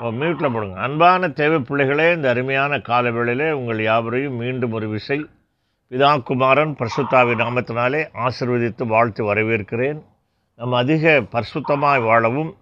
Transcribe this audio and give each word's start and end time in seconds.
மியூட்டில் 0.00 0.52
போடுங்க. 0.52 0.80
அன்பான 0.80 1.28
தேவை 1.28 1.58
பிள்ளைகளே 1.58 2.14
இந்த 2.14 2.28
அருமையான 2.28 2.76
காலவேளையிலே 2.76 3.50
உங்கள் 3.50 3.82
யாவரையும் 3.82 4.34
மீண்டும் 4.34 4.72
ஒரு 4.72 4.88
விசை. 4.88 5.26
பிதாகுமாரன் 5.90 6.74
பரிசுத்தாவி 6.78 7.34
நாமத்தினாலே 7.42 8.08
ஆசிர்வதித்து 8.14 8.86
வாழ்த்து 8.86 9.34
வரவேற்கிறேன். 9.34 10.02
நம்ம 10.56 10.76
அதிக 10.76 11.24
பரிசுத்தமாய் 11.32 12.02
வாழவும் 12.02 12.56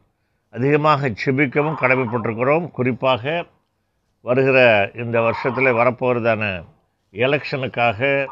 அதிகமாக 0.51 1.09
செபிக்கவும் 1.09 1.79
கடமைப்பட்டிருக்கிறோம். 1.81 2.71
குறிப்பாக 2.71 3.45
வருகிற 4.21 4.91
இந்த 4.95 5.21
வருஷத்தில் 5.21 5.75
வரப்போகிறதான 5.75 6.65
எலெக்ஷனுக்காக 7.13 8.29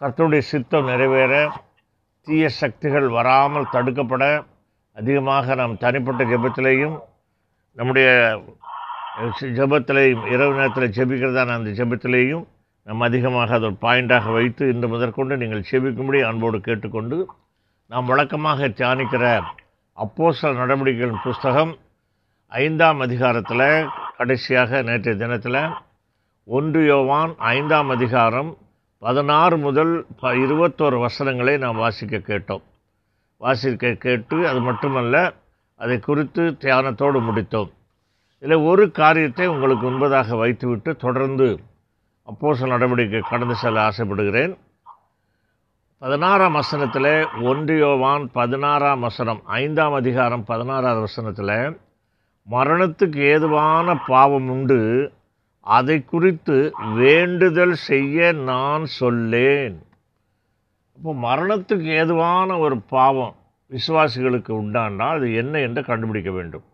கர்த்தருடைய 0.00 0.38
சித்தம் 0.38 0.84
நிறைவேற 0.84 1.52
தீய 2.20 2.48
சக்திகள் 2.48 3.08
வராமல் 3.08 3.66
தடுக்கப்பட 3.72 4.44
அதிகமாக 4.94 5.54
நாம் 5.54 5.78
தனிப்பட்ட 5.78 6.24
ஜெபத்திலேயும் 6.24 7.00
நம்முடைய 7.76 8.08
ஜபத்தில் 9.40 10.02
இரவு 10.30 10.54
நேரத்தில் 10.54 10.90
ஜெபிக்கிறதான 10.90 11.54
அந்த 11.54 11.70
ஜெபத்திலேயும் 11.70 12.44
நம்ம 12.82 13.04
அதிகமாக 13.04 13.54
அதை 13.54 13.68
ஒரு 13.68 13.76
பாயிண்டாக 13.80 14.32
வைத்து 14.32 14.68
இன்று 14.68 14.88
முதற்கொண்டு 14.88 15.36
நீங்கள் 15.36 15.64
செபிக்கும்படி 15.70 16.20
அன்போடு 16.26 16.60
கேட்டுக்கொண்டு 16.60 17.26
நாம் 17.86 18.06
வழக்கமாக 18.06 18.68
தியானிக்கிற 18.68 19.42
அப்போ 19.92 20.32
சில 20.32 20.52
நடவடிக்கைகளின் 20.52 21.22
புஸ்தகம் 21.22 21.76
ஐந்தாம் 22.48 23.00
அதிகாரத்தில் 23.00 23.88
கடைசியாக 24.16 24.82
நேற்றைய 24.82 25.18
தினத்தில் 25.18 25.60
ஒன்று 26.44 26.84
யோவான் 26.84 27.34
ஐந்தாம் 27.36 27.90
அதிகாரம் 27.90 28.56
பதினாறு 28.98 29.56
முதல் 29.58 30.06
ப 30.20 30.34
இருபத்தோரு 30.34 31.00
வசனங்களை 31.00 31.58
நாம் 31.58 31.76
வாசிக்க 31.76 32.16
கேட்டோம். 32.16 32.62
வாசிக்க 33.36 33.92
கேட்டு 33.94 34.48
அது 34.48 34.60
மட்டுமல்ல 34.60 35.16
அதை 35.82 35.96
குறித்து 35.98 36.42
தியானத்தோடு 36.62 37.18
முடித்தோம். 37.28 37.70
இதில் 38.42 38.66
ஒரு 38.70 38.84
காரியத்தை 38.90 39.46
உங்களுக்கு 39.46 39.84
உண்பதாக 39.90 40.38
வைத்துவிட்டு 40.38 40.96
தொடர்ந்து 40.96 41.48
அப்போசல் 42.28 42.72
நடவடிக்கை 42.74 43.20
கடந்து 43.20 43.54
செல்ல 43.54 43.82
ஆசைப்படுகிறேன். 43.82 44.54
பதினாறாம் 45.98 46.52
வசனத்தில் 46.52 47.12
ஒன்றியோவான் 47.50 48.24
பதினாறாம் 48.32 49.00
வசனம் 49.00 49.40
ஐந்தாம் 49.46 49.92
அதிகாரம் 49.92 50.44
பதினாறாவது 50.44 51.00
வசனத்தில் 51.00 51.78
மரணத்துக்கு 52.50 53.20
ஏதுவான 53.34 53.96
பாவம் 54.06 54.48
உண்டு 54.48 54.80
அதை 55.66 55.96
குறித்து 56.04 56.56
வேண்டுதல் 56.94 57.76
செய்ய 57.88 58.32
நான் 58.32 58.84
சொல்லேன். 58.84 59.76
இப்போ 60.96 61.12
மரணத்துக்கு 61.26 61.88
ஏதுவான 62.00 62.58
ஒரு 62.58 62.76
பாவம் 62.96 63.34
விசுவாசிகளுக்கு 63.72 64.52
உண்டானால் 64.52 65.16
அது 65.16 65.34
என்ன 65.34 65.60
என்று 65.60 65.84
கண்டுபிடிக்க 65.84 66.30
வேண்டும். 66.30 66.64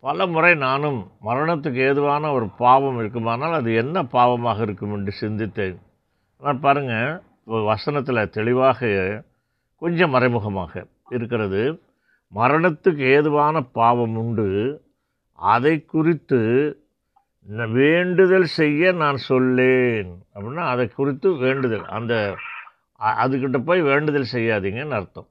பல 0.00 0.26
முறை 0.26 0.54
நானும் 0.54 1.00
மரணத்துக்கு 1.24 1.80
ஏதுவான 1.88 2.32
ஒரு 2.32 2.46
பாவம் 2.62 2.98
இருக்குமானால் 2.98 3.52
அது 3.52 3.74
என்ன 3.74 4.02
பாவமாக 4.02 4.60
இருக்கும் 4.60 4.94
என்று 4.96 5.12
சிந்தித்தேன். 5.20 5.78
ஆனால் 6.40 6.58
பாருங்கள் 6.58 7.20
வசனத்தில் 7.44 8.30
தெளிவாக 8.30 8.90
கொஞ்சம் 9.82 10.10
மறைமுகமாக 10.10 10.86
இருக்கிறது. 11.08 11.62
மரணத்துக்கு 12.34 13.04
ஏதுவான 13.16 13.62
பாவம் 13.72 14.16
உண்டு. 14.16 14.48
அதை 15.34 15.74
குறித்து 15.84 16.40
வேண்டுதல் 17.72 18.48
செய்ய 18.58 18.92
நான் 18.92 19.16
சொல்லேன். 19.16 20.10
அப்படின்னா 20.34 20.64
அதை 20.74 20.88
குறித்து 20.88 21.28
வேண்டுதல். 21.36 21.86
அந்த 21.98 22.14
அதுக்கிட்ட 23.22 23.58
போய் 23.64 23.80
வேண்டுதல் 23.82 24.32
செய்யாதீங்கன்னு 24.32 24.98
அர்த்தம். 25.00 25.28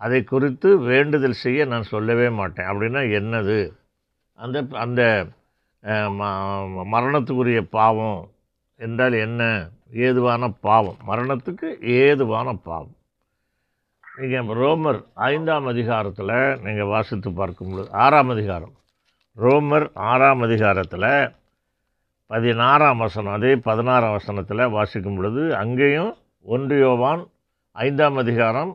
அதை 0.00 0.20
குறித்து 0.24 0.68
வேண்டுதல் 0.90 1.42
செய்ய 1.44 1.64
நான் 1.64 1.90
சொல்லவே 1.92 2.28
மாட்டேன். 2.38 2.68
அப்படின்னா 2.70 3.02
என்னது? 3.18 3.58
அந்த 4.38 4.58
அந்த 4.84 5.02
மரணத்துக்குரிய 6.94 7.60
பாவம் 7.78 8.20
என்றால் 8.80 9.16
என்ன? 9.26 9.42
ஏதுவான 10.06 10.48
பாவம். 10.66 11.00
மரணத்துக்கு 11.10 11.68
ஏதுவான 12.00 12.54
பாவம். 12.68 12.96
நீங்கள் 14.16 14.56
ரோமர் 14.62 15.00
ஐந்தாம் 15.30 15.66
அதிகாரத்தில் 15.66 16.34
நீங்கள் 16.64 16.92
வாசித்து 16.94 17.30
பார்க்கும்பொழுது 17.30 17.88
ஆறாம் 18.04 18.32
அதிகாரம். 18.34 18.74
ரோமர் 19.36 19.86
ஆறாம் 20.10 20.42
அதிகாரத்தில் 20.42 21.08
பதினாறாம் 22.30 23.02
வசனம் 23.04 23.32
அதே 23.32 23.52
பதினாறாம் 23.68 24.14
வசனத்தில் 24.18 24.72
வாசிக்கும் 24.76 25.16
பொழுது 25.16 25.42
அங்கேயும் 25.62 26.12
ஒன்று 26.54 26.76
யோவான் 26.78 27.22
ஐந்தாம் 27.76 28.16
அதிகாரம் 28.16 28.72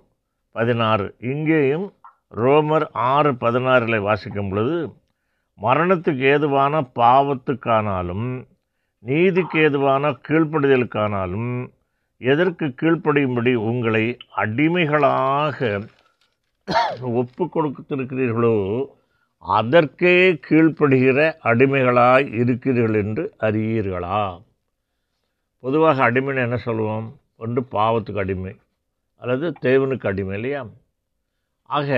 பதினாறு. 0.51 1.15
இங்கேயும் 1.19 1.93
ரோமர் 2.35 2.85
ஆறு 2.91 3.31
பதினாறில் 3.31 4.01
வாசிக்கும் 4.01 4.49
பொழுது 4.49 4.93
மரணத்துக்கு 5.61 6.25
ஏதுவான 6.31 6.81
பாவத்துக்கானாலும் 6.95 8.47
நீதிக்கு 8.99 9.59
ஏதுவான 9.59 10.09
கீழ்ப்படுதலுக்கானாலும் 10.09 11.67
எதற்கு 12.17 12.65
கீழ்ப்படியும்படி 12.65 13.53
உங்களை 13.53 14.17
அடிமைகளாக 14.35 15.79
ஒப்பு 17.01 17.43
கொடுத்திருக்கிறீர்களோ 17.45 18.85
அதற்கே 19.37 20.39
கீழ்ப்படுகிற 20.49 21.19
அடிமைகளாய் 21.43 22.33
இருக்கிறீர்கள் 22.33 22.93
என்று 22.93 23.33
அறியீர்களா? 23.39 24.41
பொதுவாக 25.59 26.11
அடிமைன்னு 26.11 26.43
என்ன 26.43 26.57
சொல்லுவோம்? 26.57 27.07
ஒன்று 27.37 27.61
பாவத்துக்கு 27.71 28.17
அடிமை. 28.17 28.55
அல்லது 29.21 29.47
தேவனுக்கு 29.67 30.07
அடிமை 30.11 30.35
இல்லையா 30.39 30.61
ஆக 31.77 31.89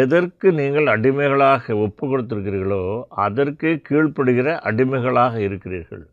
எதற்கு 0.00 0.48
நீங்கள் 0.60 0.88
அடிமைகளாக 0.94 1.74
ஒப்பு 1.84 2.04
கொடுத்துருக்கிறீர்களோ 2.10 2.80
அதற்கே 3.24 3.72
கீழ்ப்படுகிற 3.88 4.48
அடிமைகளாக 4.68 5.34
இருக்கிறீர்கள். 5.46 6.04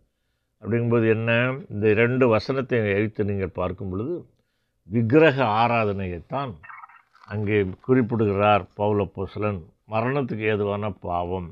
அப்படிங்கும்போது 0.62 1.08
என்ன? 1.16 1.32
இந்த 1.74 1.86
இரண்டு 1.96 2.26
வசனத்தை 2.34 2.80
வைத்து 2.88 3.24
நீங்கள் 3.30 3.58
பார்க்கும் 3.60 3.90
பொழுது 3.92 4.16
விக்கிரக 4.90 5.38
ஆராதனையைத்தான் 5.62 6.54
அங்கே 7.34 7.58
குறிப்பிடுகிறார் 7.88 8.64
பௌலப்போசலன் 8.80 9.60
மரணத்துக்கு 9.94 10.46
ஏதுவான 10.54 10.92
பாவம். 11.08 11.50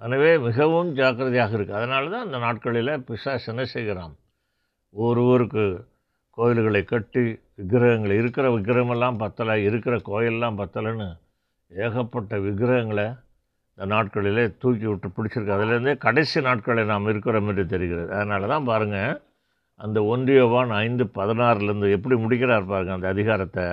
எனவே 0.00 0.32
மிகவும் 0.46 0.90
ஜாக்கிரதையாக 0.98 1.56
இருக்குது 1.56 1.78
அதனால 1.80 2.10
தான் 2.12 2.26
அந்த 2.26 2.38
நாட்களில் 2.46 2.92
பிசாஸ் 3.08 3.48
என்ன 3.52 3.64
செய்கிறான்? 3.74 4.14
ஒரு 4.94 5.22
ஊருக்கு 5.32 5.66
கோயில்களை 6.36 6.82
கட்டி 6.84 7.22
விக்கிரகங்கள் 7.58 8.18
இருக்கிற 8.20 8.46
விக்கிரகமெல்லாம் 8.54 9.18
பத்தலை 9.22 9.56
இருக்கிற 9.68 9.96
கோயிலெல்லாம் 10.08 10.58
பத்தலைன்னு 10.60 11.08
ஏகப்பட்ட 11.68 12.38
விக்கிரகங்களை 12.38 13.08
இந்த 13.72 13.86
நாட்களிலே 13.94 14.44
தூக்கி 14.62 14.86
விட்டு 14.86 15.08
பிடிச்சிருக்கு. 15.08 15.54
அதிலேருந்தே 15.56 15.94
கடைசி 15.98 16.40
நாட்களில் 16.40 16.90
நாம் 16.92 17.08
இருக்கிறோம் 17.08 17.48
என்று 17.48 17.64
தெரிகிறது. 17.66 18.10
அதனால 18.14 18.46
தான் 18.46 18.68
பாருங்கள் 18.70 19.20
அந்த 19.84 19.98
ஒன்றியவான் 20.12 20.72
ஐந்து 20.84 21.04
பதினாறுலேருந்து 21.18 21.90
எப்படி 21.96 22.16
முடிக்கிறார் 22.16 22.70
பாருங்கள் 22.72 22.96
அந்த 22.98 23.08
அதிகாரத்தை. 23.08 23.64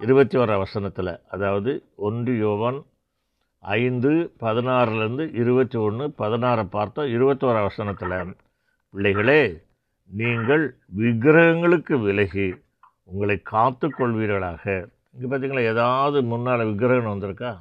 இருபத்தி 0.00 0.36
ஓரா 0.38 0.56
வசனத்தில் 0.58 1.12
அதாவது 1.28 1.72
ஒன்று 2.08 2.32
யோவான் 2.38 2.78
ஐந்து 3.62 4.12
பதினாறுலேருந்து 4.40 5.24
இருபத்தி 5.42 5.78
ஒன்று 5.78 6.06
பதினாறை 6.22 6.64
பார்த்தோம். 6.76 7.10
இருபத்தோரா 7.16 7.60
வசனத்தில் 7.68 8.16
பிள்ளைகளே 8.94 9.42
நீங்கள் 10.20 10.64
விக்கிரகங்களுக்கு 11.00 11.94
விலகி 12.06 12.48
உங்களை 13.10 13.36
காத்து 13.52 13.86
கொள்வீர்களாக 13.88 14.64
இங்கே 15.14 15.26
பார்த்தீங்களா 15.30 15.62
ஏதாவது 15.72 16.18
முன்னால் 16.22 16.66
விக்கிரகம் 16.70 17.12
வந்திருக்கா? 17.12 17.52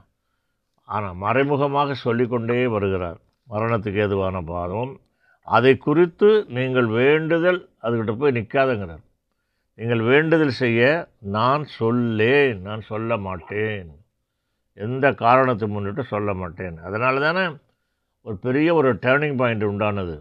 ஆனால் 0.89 1.19
மறைமுகமாக 1.23 1.95
சொல்லிக்கொண்டே 2.06 2.57
வருகிறார். 2.75 3.19
மரணத்துக்கு 3.50 4.01
ஏதுவான 4.06 4.41
பாதம். 4.51 4.91
அதை 5.47 5.73
குறித்து 5.78 6.29
நீங்கள் 6.57 6.89
வேண்டுதல் 7.00 7.62
அதுக்கிட்ட 7.84 8.13
போய் 8.17 8.35
நிற்காதங்கிறார் 8.38 9.03
நீங்கள் 9.79 10.03
வேண்டுதல் 10.12 10.56
செய்ய 10.63 10.81
நான் 11.38 11.63
சொல்லேன் 11.79 12.62
நான் 12.68 12.83
சொல்ல 12.91 13.18
மாட்டேன். 13.28 13.89
எந்த 14.77 15.06
காரணத்தை 15.24 15.68
முன்னிட்டு 15.69 16.03
சொல்ல 16.13 16.33
மாட்டேன். 16.33 16.77
அதனால 16.88 17.19
தானே 17.27 17.44
ஒரு 18.25 18.36
பெரிய 18.45 18.69
ஒரு 18.80 18.89
டேர்னிங் 19.06 19.38
பாயிண்ட் 19.42 19.69
உண்டானது. 19.71 20.15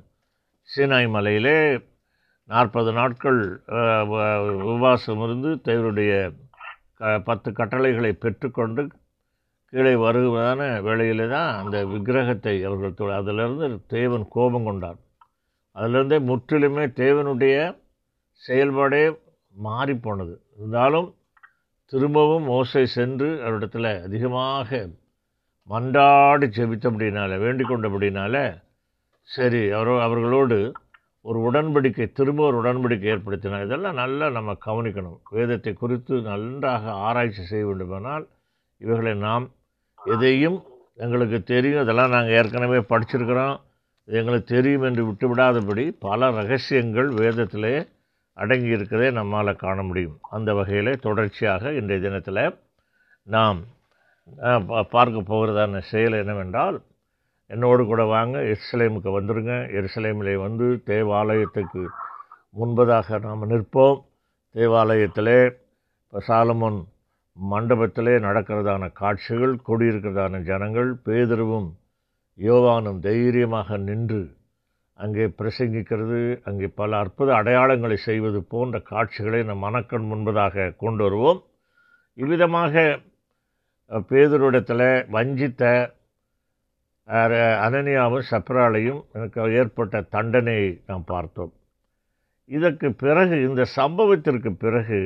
சீனாய் 0.68 1.08
மலையிலே 1.16 1.56
நாற்பது 2.50 2.90
நாட்கள் 2.92 3.40
உபவாசம் 4.70 5.22
இருந்து 5.24 5.50
தேவருடைய 5.68 6.12
க 6.98 7.10
பத்து 7.28 7.48
கட்டளைகளை 7.58 8.10
பெற்றுக்கொண்டு 8.24 8.82
கீழே 9.72 9.92
வருவதான 10.04 10.60
வேளையில் 10.86 11.22
தான் 11.34 11.50
அந்த 11.60 11.76
விக்கிரகத்தை 11.92 12.54
அவர்கள் 12.68 13.12
அதிலிருந்து 13.18 13.66
தேவன் 13.96 14.24
கோபம் 14.36 14.66
கொண்டார். 14.68 14.98
அதிலிருந்தே 15.76 16.18
முற்றிலுமே 16.30 16.84
தேவனுடைய 17.02 17.56
செயல்பாடே 18.42 19.04
மாறிப்போனது. 19.54 20.34
இருந்தாலும் 20.56 21.08
திரும்பவும் 21.92 22.46
ஓசை 22.56 22.84
சென்று 22.96 23.28
அவரிடத்தில் 23.44 23.92
அதிகமாக 24.06 24.68
மன்றாடி 25.68 26.46
ஜெபித்தபடினால 26.56 27.38
வேண்டிக் 27.44 27.70
கொண்டபடினால 27.70 28.36
சரி 29.28 29.62
அவரோ 29.76 29.94
அவர்களோடு 30.06 30.58
ஒரு 31.22 31.50
உடன்படிக்கை 31.50 32.12
திரும்ப 32.12 32.52
ஒரு 32.52 32.62
உடன்படிக்கை 32.62 33.08
ஏற்படுத்தினார் 33.08 33.64
இதெல்லாம் 33.64 33.94
நல்லா 33.94 34.30
நம்ம 34.30 34.56
கவனிக்கணும். 34.66 35.18
வேதத்தை 35.30 35.72
குறித்து 35.72 36.20
நன்றாக 36.20 36.92
ஆராய்ச்சி 36.92 37.44
செய்ய 37.44 37.66
வேண்டுமானால் 37.66 38.26
இவைகளை 38.78 39.14
நாம் 39.14 39.50
எதையும் 40.04 40.62
எங்களுக்கு 40.96 41.42
தெரியும் 41.42 41.82
இதெல்லாம் 41.82 42.10
நாங்கள் 42.10 42.32
ஏற்கனவே 42.32 42.76
படிச்சிருக்கிறோம். 42.76 43.60
இது 44.04 44.18
எங்களுக்கு 44.18 44.54
தெரியும் 44.54 44.82
என்று 44.82 45.06
விட்டுவிடாதபடி 45.06 45.96
பல 45.98 46.30
ரகசியங்கள் 46.30 47.08
வேதத்திலே 47.08 47.88
அடங்கி 48.32 48.66
இருக்கிறதை 48.66 49.10
நம்மால் 49.10 49.56
காண 49.56 49.82
முடியும். 49.82 50.18
அந்த 50.30 50.54
வகையில் 50.54 50.98
தொடர்ச்சியாக 50.98 51.72
இன்றைய 51.72 52.08
தினத்தில் 52.08 52.54
நாம் 53.22 53.64
பா- 54.42 54.82
பார்க்க 54.82 55.34
போகிறதான 55.34 55.78
செயல் 55.78 56.12
என்னவென்றால் 56.12 56.80
என்னோடு 57.50 57.82
கூட 57.86 58.02
வாங்க 58.08 58.36
எருசலேமுக்கு 58.50 59.10
வந்துடுங்க 59.16 59.54
எருசலேமிலே 59.78 60.34
வந்து 60.40 60.66
தேவாலயத்துக்கு 60.86 61.82
முன்பதாக 62.56 63.18
நாம் 63.18 63.50
நிற்போம். 63.50 63.98
தேவாலயத்திலே 64.54 65.38
இப்போ 66.02 66.20
சாலமோன் 66.28 66.78
மண்டபத்திலே 67.36 68.14
நடக்கிறதான 68.20 68.84
காட்சிகள் 68.94 69.54
கூடியிருக்கிறதான 69.66 70.40
ஜனங்கள் 70.42 70.90
பேதிருவும் 71.06 71.68
யோவானும் 72.38 73.00
தைரியமாக 73.00 73.78
நின்று 73.86 74.22
அங்கே 74.98 75.26
பிரசங்கிக்கிறது. 75.38 76.18
அங்கே 76.44 76.68
பல 76.74 76.90
அற்புத 76.98 77.28
அடையாளங்களை 77.34 77.96
செய்வது 78.02 78.40
போன்ற 78.52 78.78
காட்சிகளை 78.90 79.40
நம் 79.42 79.58
மனக்கண் 79.58 80.08
முன்பதாக 80.10 80.74
கொண்டு 80.76 81.02
வருவோம். 81.04 81.40
இவ்விதமாக 82.18 82.74
அஹ், 83.90 84.04
வஞ்சித்தை 84.08 84.82
வஞ்சித்த 85.10 85.62
அனனியாவும் 87.08 88.26
சப்ராலையும் 88.30 89.00
எனக்கு 89.12 89.52
ஏற்பட்ட 89.52 90.00
தண்டனையை 90.00 90.68
நாம் 90.86 91.04
பார்த்தோம். 91.06 91.52
இதற்கு 92.50 92.88
பிறகு 92.92 93.36
இந்த 93.48 93.62
சம்பவத்திற்கு 93.76 94.50
பிறகு 94.64 95.00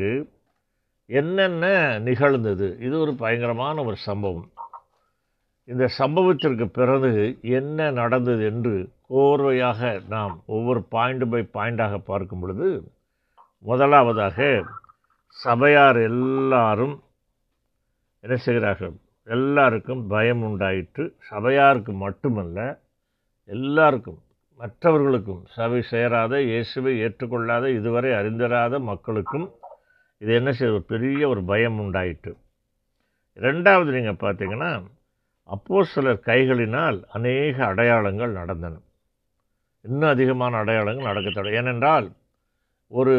என்னென்ன 1.06 1.64
நிகழ்ந்தது? 1.98 2.68
இது 2.80 2.94
ஒரு 2.98 3.14
பயங்கரமான 3.14 3.84
ஒரு 3.84 3.96
சம்பவம். 3.96 4.50
இந்த 5.64 5.84
சம்பவத்திற்கு 5.98 6.66
பிறகு 6.78 7.12
என்ன 7.58 7.90
நடந்தது 7.90 8.44
என்று 8.44 8.74
கோர்வையாக 9.10 10.00
நாம் 10.08 10.34
ஒவ்வொரு 10.46 10.82
பாயிண்ட் 10.94 11.24
பை 11.30 11.40
பாயிண்டாக 11.56 11.98
பார்க்கும் 11.98 12.40
பொழுது 12.40 12.68
முதலாவதாக 13.58 14.38
சபையார் 15.36 16.00
எல்லாரும் 16.10 16.96
என்ன 18.24 18.36
செய்கிறார்கள்? 18.36 18.94
எல்லாருக்கும் 19.28 20.02
பயம் 20.12 20.42
உண்டாயிற்று. 20.48 21.04
சபையாருக்கு 21.30 21.92
மட்டுமல்ல 22.04 22.58
எல்லாருக்கும் 23.48 24.20
மற்றவர்களுக்கும் 24.60 25.42
சபை 25.56 25.80
சேராத 25.90 26.34
இயேசுவை 26.50 26.92
ஏற்றுக்கொள்ளாத 27.04 27.64
இதுவரை 27.78 28.10
அறிந்தராத 28.20 28.78
மக்களுக்கும் 28.90 29.46
இது 30.22 30.32
என்ன 30.40 30.50
செய்ய 30.52 30.74
ஒரு 30.74 30.84
பெரிய 30.92 31.22
ஒரு 31.32 31.40
பயம் 31.50 31.78
உண்டாயிற்று. 31.84 32.32
ரெண்டாவது 33.36 33.90
நீங்கள் 33.96 34.22
பார்த்தீங்கன்னா 34.24 34.70
அப்போ 35.48 35.78
சிலர் 35.92 36.20
கைகளினால் 36.30 36.98
அநேக 37.16 37.56
அடையாளங்கள் 37.70 38.38
நடந்தன. 38.40 38.74
இன்னும் 39.84 40.12
அதிகமான 40.14 40.58
அடையாளங்கள் 40.62 41.08
நடக்கத்தட 41.10 41.50
ஏனென்றால் 41.60 42.06
ஒரு 42.92 43.14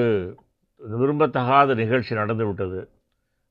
விரும்பத்தகாத 0.81 1.75
நிகழ்ச்சி 1.81 2.13
நடந்து 2.21 2.45
விட்டது 2.47 2.79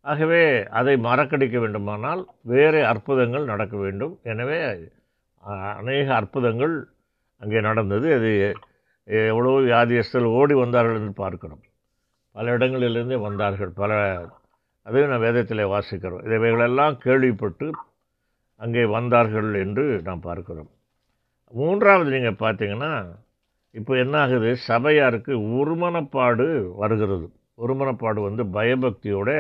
ஆகவே 0.05 0.43
அதை 0.79 0.95
மறக்கடிக்க 1.07 1.57
வேண்டுமானால் 1.65 2.23
வேறு 2.53 2.81
அற்புதங்கள் 2.93 3.51
நடக்க 3.53 3.75
வேண்டும். 3.85 4.15
எனவே 4.33 4.59
அநேக 5.81 6.07
அற்புதங்கள் 6.21 6.75
அங்கே 7.43 7.61
நடந்தது. 7.69 8.09
அது 8.19 8.31
எவ்வளோ 9.33 9.55
வியாதியஸ்தர்கள் 9.71 10.37
ஓடி 10.41 10.55
வந்தார்கள் 10.63 10.99
என்று 11.01 11.15
பார்க்கிறோம். 11.23 11.63
பல 12.37 12.53
இடங்களிலிருந்தே 12.57 13.19
வந்தார்கள். 13.29 13.73
பல 13.83 13.93
அதையும் 14.87 15.13
நான் 15.13 15.25
வேதத்தில் 15.27 15.71
வாசிக்கிறோம். 15.75 16.23
இவைகளெல்லாம் 16.37 16.97
கேள்விப்பட்டு 17.05 17.67
அங்கே 18.61 18.83
வந்தார்கள் 18.97 19.51
என்று 19.65 19.85
நாம் 20.09 20.27
பார்க்கிறோம். 20.31 20.71
மூன்றாவது 21.55 22.09
நீங்கள் 22.17 22.43
பார்த்தீங்கன்னா 22.45 22.93
இப்போ 23.75 23.93
என்ன 24.05 24.15
ஆகுது? 24.25 24.51
சபையாருக்கு 24.71 25.33
ஒருமனப்பாடு 25.59 26.47
வருகிறது. 26.83 27.27
ஒருமனப்பாடு 27.63 28.21
வந்து 28.29 28.43
பயபக்தியோட 28.57 29.31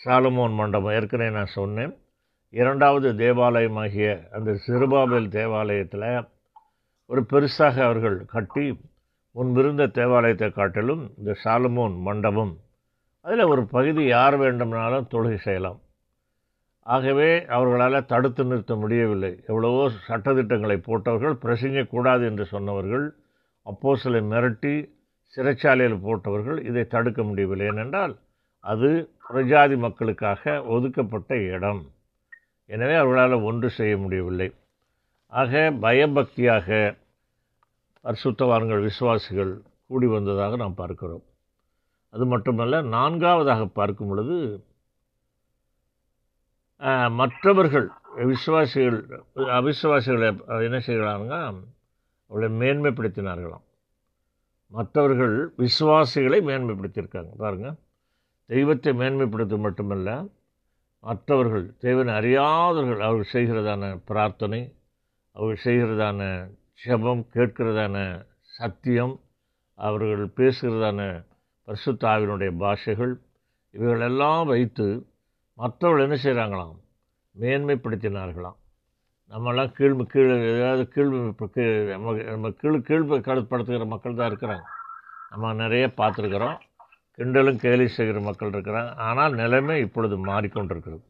சாலமோன் 0.00 0.54
மண்டபம். 0.60 0.94
ஏற்கனவே 0.98 1.30
நான் 1.36 1.56
சொன்னேன். 1.58 1.92
இரண்டாவது 2.54 3.08
தேவாலயமாகிய 3.22 4.08
அந்த 4.36 4.50
சிறுபாபேல் 4.64 5.28
தேவாலயத்தில் 5.38 6.08
ஒரு 7.10 7.20
பெருசாக 7.30 7.76
அவர்கள் 7.86 8.18
கட்டி 8.34 8.64
முன்பிருந்த 9.36 9.84
தேவாலயத்தை 9.98 10.48
காட்டிலும் 10.50 11.02
இந்த 11.18 11.32
சாலமோன் 11.44 11.94
மண்டபம் 12.08 12.52
அதில் 13.24 13.50
ஒரு 13.52 13.62
பகுதி 13.66 14.02
யார் 14.06 14.36
வேண்டும்னாலும் 14.40 15.08
தொழுகை 15.12 15.38
செய்யலாம். 15.46 15.78
ஆகவே 16.86 17.28
அவர்களால் 17.56 18.08
தடுத்து 18.12 18.42
நிறுத்த 18.44 18.74
முடியவில்லை. 18.74 19.30
எவ்வளவோ 19.50 19.84
சட்டதிட்டங்களை 20.08 20.76
போட்டவர்கள் 20.88 21.36
பிரசங்கக்கூடாது 21.44 22.24
என்று 22.30 22.44
சொன்னவர்கள் 22.54 23.06
அப்போ 23.66 23.94
சிலை 24.02 24.20
மிரட்டி 24.32 24.74
சிறைச்சாலையில் 25.34 26.02
போட்டவர்கள் 26.06 26.58
இதை 26.70 26.84
தடுக்க 26.94 27.20
முடியவில்லை. 27.22 27.66
ஏனென்றால் 27.72 28.14
அது 28.72 28.88
பிரஜாதி 29.28 29.76
மக்களுக்காக 29.84 30.42
ஒதுக்கப்பட்ட 30.74 31.30
இடம். 31.54 31.82
எனவே 32.70 32.94
அவர்களால் 33.00 33.44
ஒன்று 33.48 33.68
செய்ய 33.78 33.94
முடியவில்லை. 34.02 34.48
ஆக 35.40 35.52
பயபக்தியாக 35.84 36.68
பரிசுத்தவான்கள் 38.04 38.84
விசுவாசிகள் 38.88 39.52
கூடி 39.88 40.06
வந்ததாக 40.14 40.56
நாம் 40.62 40.80
பார்க்கிறோம். 40.82 41.24
அது 42.14 42.24
மட்டுமல்ல 42.32 42.80
நான்காவதாக 42.96 43.62
பார்க்கும் 43.80 44.10
பொழுது 44.10 44.36
மற்றவர்கள் 47.20 47.86
விசுவாசிகள் 48.32 48.98
அவிசுவாசிகளை 49.58 50.28
என்ன 50.68 50.78
செய்கிறாங்கன்னா 50.88 51.40
அவளை 52.30 52.48
மேன்மைப்படுத்தினார்களாம். 52.60 53.64
மற்றவர்கள் 54.72 55.34
விசுவாசிகளை 55.64 56.38
மேன்மைப்படுத்தியிருக்காங்க. 56.50 57.32
பாருங்கள் 57.42 57.76
தெய்வத்தை 58.46 58.92
மேன்மைப்படுத்த 58.92 59.58
மட்டுமல்ல 59.58 60.26
மற்றவர்கள் 61.00 61.76
தேவனை 61.76 62.14
அறியாதவர்கள் 62.14 63.00
அவர்கள் 63.00 63.32
செய்கிறதான 63.32 64.00
பிரார்த்தனை 64.04 64.74
அவர்கள் 65.32 65.64
செய்கிறதான 65.64 66.50
ஜபம் 66.84 67.26
கேட்கிறதான 67.34 68.26
சத்தியம் 68.40 69.20
அவர்கள் 69.74 70.26
பேசுகிறதான 70.36 71.24
பரிசுத்தாவினுடைய 71.66 72.56
பாஷைகள் 72.58 73.20
இவைகளெல்லாம் 73.70 74.46
வைத்து 74.46 75.06
மற்றவர்கள் 75.54 76.08
என்ன 76.08 76.16
செய்கிறாங்களாம்? 76.22 76.76
மேன்மைப்படுத்தினார்களாம். 77.38 78.56
நம்மெல்லாம் 79.30 79.72
கீழ் 79.72 80.06
கீழ் 80.06 80.42
ஏதாவது 80.42 80.88
கீழ் 80.88 81.32
கீழ் 81.52 81.90
நம்ம 81.90 82.12
நம்ம 82.12 82.50
கீழ் 82.50 82.74
கீழ்ப்படுத்துகிற 82.74 83.86
மக்கள் 83.86 84.14
தான் 84.14 84.30
இருக்கிறாங்க. 84.30 84.62
நம்ம 85.30 85.52
நிறைய 85.52 85.92
பார்த்துருக்குறோம். 85.96 86.58
கிண்டலும் 87.18 87.56
கேலி 87.56 87.88
செய்கிற 87.88 88.20
மக்கள் 88.20 88.50
இருக்கிறாங்க. 88.50 88.96
ஆனால் 88.96 89.34
நிலைமை 89.34 89.80
இப்பொழுது 89.80 90.26
மாறிக்கொண்டிருக்கிறது. 90.26 91.04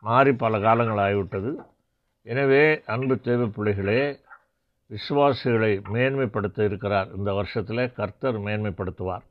மாறி 0.00 0.32
பல 0.32 0.60
காலங்கள் 0.60 1.00
ஆகிவிட்டது. 1.06 1.56
எனவே 2.22 2.82
அன்பு 2.84 3.20
தேவை 3.20 3.46
பிள்ளைகளே 3.46 4.20
விசுவாசிகளை 4.90 5.72
மேன்மைப்படுத்த 5.92 6.64
இருக்கிறார். 6.64 7.08
இந்த 7.16 7.32
வருஷத்தில் 7.32 7.92
கர்த்தர் 7.92 8.38
மேன்மைப்படுத்துவார். 8.40 9.24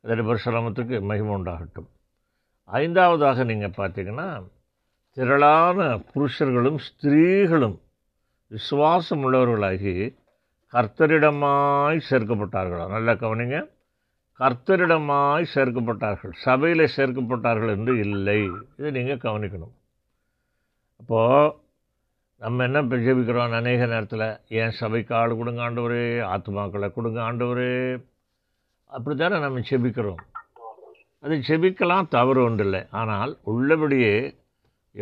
இதனை 0.00 0.24
பரிசுராமத்துக்கு 0.26 1.02
மகிமை 1.02 1.34
உண்டாகட்டும். 1.34 1.88
ஐந்தாவதாக 2.64 3.44
நீங்கள் 3.44 3.76
பார்த்தீங்கன்னா 3.76 4.42
திரளான 5.16 6.00
புருஷர்களும் 6.12 6.78
ஸ்திரீகளும் 6.86 7.80
விசுவாசம் 8.46 9.22
உள்ளவர்களாகி 9.24 9.94
கர்த்தரிடமாய் 10.72 12.06
சேர்க்கப்பட்டார்களா? 12.10 12.88
நல்லா 12.88 13.12
கவனிங்க. 13.12 13.56
கர்த்தரிடமாய் 14.42 15.52
சேர்க்கப்பட்டார்கள். 15.54 16.32
சபையில் 16.46 16.92
சேர்க்கப்பட்டார்கள் 16.96 17.74
என்று 17.76 17.92
இல்லை. 18.06 18.40
இது 18.78 18.88
நீங்கள் 18.98 19.24
கவனிக்கணும். 19.26 19.74
அப்போது 21.00 21.52
நம்ம 22.44 22.64
என்ன 22.66 22.80
இப்ப 22.84 22.96
ஜெபிக்கிறோம் 23.04 23.56
அநேக 23.58 23.86
நேரத்தில்? 23.92 24.24
ஏன் 24.60 24.74
சபைக்கு 24.78 25.12
ஆள் 25.18 25.36
கொடுங்க 25.40 25.60
ஆண்டவரே 25.66 26.04
ஆத்மாக்களை 26.34 26.88
கொடுங்க 26.96 27.20
ஆண்டவரே? 27.26 27.74
அப்படி 28.96 29.14
தானே 29.20 29.36
நம்ம 29.44 29.62
செபிக்கிறோம் 29.68 30.22
அது 31.24 31.34
செபிக்கலாம் 31.48 32.08
தவறு 32.16 32.40
ஒன்றில்லை. 32.46 32.80
ஆனால் 33.00 33.32
உள்ளபடியே 33.52 34.14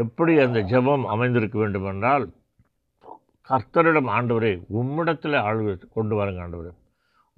எப்படி 0.03 0.33
அந்த 0.47 0.61
ஜெபம் 0.73 1.07
அமைந்திருக்க 1.15 1.57
வேண்டும் 1.63 1.89
என்றால் 1.93 2.27
கர்த்தரிடம் 3.49 4.11
ஆண்டவரே 4.17 4.53
உம்மிடத்தில் 4.81 5.39
ஆள் 5.47 5.63
கொண்டு 5.97 6.15
வாருங்க 6.19 6.45
ஆண்டவரே. 6.45 6.73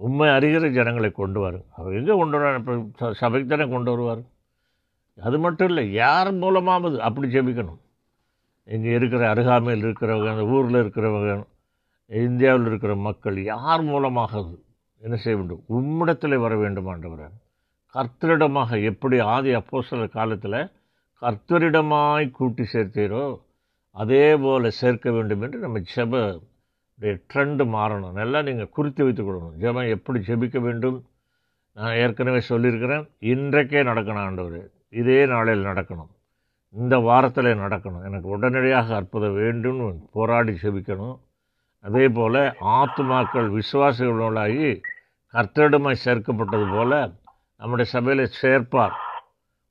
உண்மை 0.07 0.29
அறிகிற 0.37 0.67
ஜனங்களை 0.79 1.11
கொண்டு 1.21 1.39
வாருங்க 1.43 1.67
அவர் 1.79 1.97
எங்கே 2.01 2.15
கொண்டு 2.21 2.39
வர 2.39 3.13
சபைக்கு 3.21 3.51
தானே 3.53 3.67
கொண்டு 3.75 3.91
வருவார்? 3.93 4.23
அது 5.19 5.37
மட்டும் 5.45 5.69
இல்லை 5.71 5.85
யார் 6.03 6.31
மூலமாவது 6.43 6.97
அப்படி 7.07 7.27
ஜெபிக்கணும். 7.35 7.81
இங்கே 8.69 8.93
இருக்கிற 8.99 9.23
அருகாமையில் 9.33 9.85
இருக்கிறவங்க 9.87 10.29
அந்த 10.35 10.45
ஊரில் 10.55 10.83
இருக்கிறவங்க 10.83 11.31
இந்தியாவில் 12.11 12.69
இருக்கிற 12.71 12.93
மக்கள் 13.07 13.39
யார் 13.53 13.83
மூலமாக 13.93 14.43
என்ன 15.03 15.17
செய்ய 15.23 15.37
வேண்டும்? 15.39 15.63
உம்மிடத்தில் 15.77 16.43
வர 16.45 16.55
வேண்டும் 16.63 16.89
ஆண்டவரே. 16.93 17.29
கர்த்தரிடமாக 17.95 18.81
எப்படி 18.91 19.17
ஆதி 19.35 19.51
அப்போஸ்தலர் 19.61 20.17
காலத்தில் 20.19 20.61
கர்த்தரிடமாய் 21.23 22.27
கூட்டி 22.39 22.65
சேர்த்தீரோ 22.73 23.25
அதே 23.97 24.25
போல் 24.45 24.77
சேர்க்க 24.81 25.11
வேண்டும் 25.17 25.43
என்று 25.45 25.59
நம்ம 25.65 25.81
செப 25.95 26.23
ட்ரெண்டு 27.03 27.65
மாறணும். 27.65 28.13
நல்லா 28.13 28.43
நீங்கள் 28.43 28.69
குறித்து 28.69 29.05
வைத்துக் 29.05 29.29
கொள்ளணும். 29.29 29.61
ஜெபம் 29.61 29.89
எப்படி 29.89 30.19
ஜெபிக்க 30.19 30.59
வேண்டும்? 30.59 31.05
நான் 31.73 31.95
ஏற்கனவே 31.95 32.41
சொல்லியிருக்கிறேன். 32.41 33.09
இன்றைக்கே 33.21 33.83
நடக்கணும் 33.83 34.19
ஆண்டவர். 34.19 34.71
இதே 34.89 35.27
நாளில் 35.27 35.65
நடக்கணும். 35.65 36.11
இந்த 36.71 36.99
வாரத்தில் 36.99 37.45
நடக்கணும். 37.45 38.05
எனக்கு 38.05 38.29
உடனடியாக 38.29 38.97
அற்புதம் 38.97 39.35
வேண்டும். 39.35 40.09
போராடி 40.13 40.59
ஜெபிக்கணும். 40.63 41.19
அதே 41.81 42.09
போல் 42.09 42.55
ஆத்துமாக்கள் 42.61 43.61
விசுவாசிகளோடாகி 43.61 44.83
கர்த்தரிடமாய் 45.33 45.97
சேர்க்கப்பட்டது 46.05 46.77
போல் 46.77 47.13
நம்முடைய 47.57 47.91
சபையில் 47.91 48.31
சேர்ப்பார். 48.43 48.93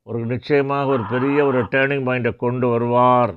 ஒரு 0.04 0.26
நிச்சயமாக 0.26 0.90
ஒரு 0.90 1.04
பெரிய 1.10 1.46
ஒரு 1.46 1.64
டேர்னிங் 1.64 2.04
பாயிண்ட்டை 2.04 2.36
கொண்டு 2.36 2.68
வருவார். 2.68 3.36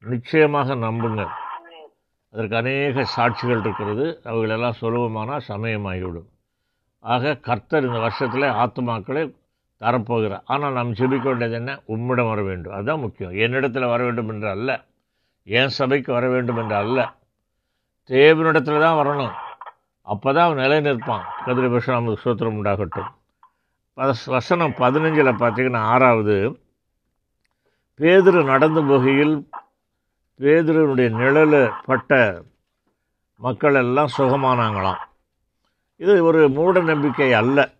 நிச்சயமாக 0.00 0.74
நம்புங்கள். 0.74 1.44
அதற்கு 2.36 2.56
அநேக 2.56 3.04
சாட்சிகள் 3.16 3.60
இருக்கிறது. 3.60 4.06
அவைகளெல்லாம் 4.24 4.78
சுலபமானால் 4.80 5.46
சமயமாகிவிடும். 5.48 6.26
ஆக 7.04 7.34
கர்த்தர் 7.48 7.86
இந்த 7.86 7.98
வருஷத்தில் 7.98 8.46
ஆத்மாக்களை 8.62 9.22
தரப்போகிறார். 9.80 10.42
ஆனால் 10.44 10.72
நாம் 10.72 10.92
ஜெபிக்க 10.92 11.22
வேண்டியது 11.22 11.52
என்ன? 11.52 11.72
உம்மிடம் 11.84 12.28
வர 12.28 12.42
வேண்டும். 12.42 12.72
அதுதான் 12.72 13.00
முக்கியம். 13.00 13.32
என்னிடத்தில் 13.44 13.90
வர 13.92 14.04
வேண்டும் 14.04 14.28
என்று 14.28 14.48
அல்ல. 14.48 14.70
என் 15.46 15.74
சபைக்கு 15.78 16.12
வர 16.12 16.28
வேண்டும் 16.28 16.56
என்று 16.56 16.76
அல்ல. 16.76 16.98
தேவனிடத்தில் 18.10 18.84
தான் 18.84 18.98
வரணும். 19.00 19.34
அப்போ 20.06 20.32
தான் 20.32 20.46
அவன் 20.48 20.62
நிலை 20.64 20.78
நிற்பான் 20.80 21.24
கதிரி 21.46 21.68
நமக்கு 21.86 22.22
சூத்திரம் 22.24 22.58
உண்டாகட்டும். 22.60 23.10
வசனம் 24.26 24.74
பதினஞ்சில் 24.78 25.40
பார்த்தீங்கன்னா 25.42 25.82
ஆறாவது 25.94 26.36
பேதுரு 28.00 28.44
நடந்து 28.44 28.80
போகையில் 28.82 29.36
பேதுருனுடைய 30.40 31.10
நிழல் 31.10 31.72
பட்ட 31.84 32.42
மக்கள் 33.36 33.74
எல்லாம் 33.74 34.08
சுகமானாங்களாம். 34.18 34.98
இது 35.96 36.24
ஒரு 36.24 36.48
மூட 36.48 36.80
நம்பிக்கை 36.80 37.32
அல்ல. 37.32 37.70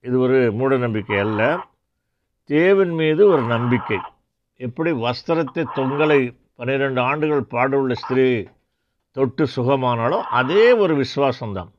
இது 0.00 0.18
ஒரு 0.18 0.52
மூட 0.52 0.76
நம்பிக்கை 0.76 1.18
அல்ல. 1.18 1.66
தேவன் 2.44 2.88
மீது 2.88 3.26
ஒரு 3.26 3.42
நம்பிக்கை. 3.42 3.98
எப்படி 4.56 4.92
வஸ்திரத்தை 4.92 5.64
தொங்கலை 5.76 6.36
பன்னிரெண்டு 6.56 7.00
ஆண்டுகள் 7.00 7.44
பாடுள்ள 7.50 7.92
ஸ்திரீ 7.92 8.46
தொட்டு 9.12 9.46
சுகமானாலோ 9.56 10.20
அதே 10.22 10.72
ஒரு 10.72 11.04
விசுவாசம்தான். 11.04 11.72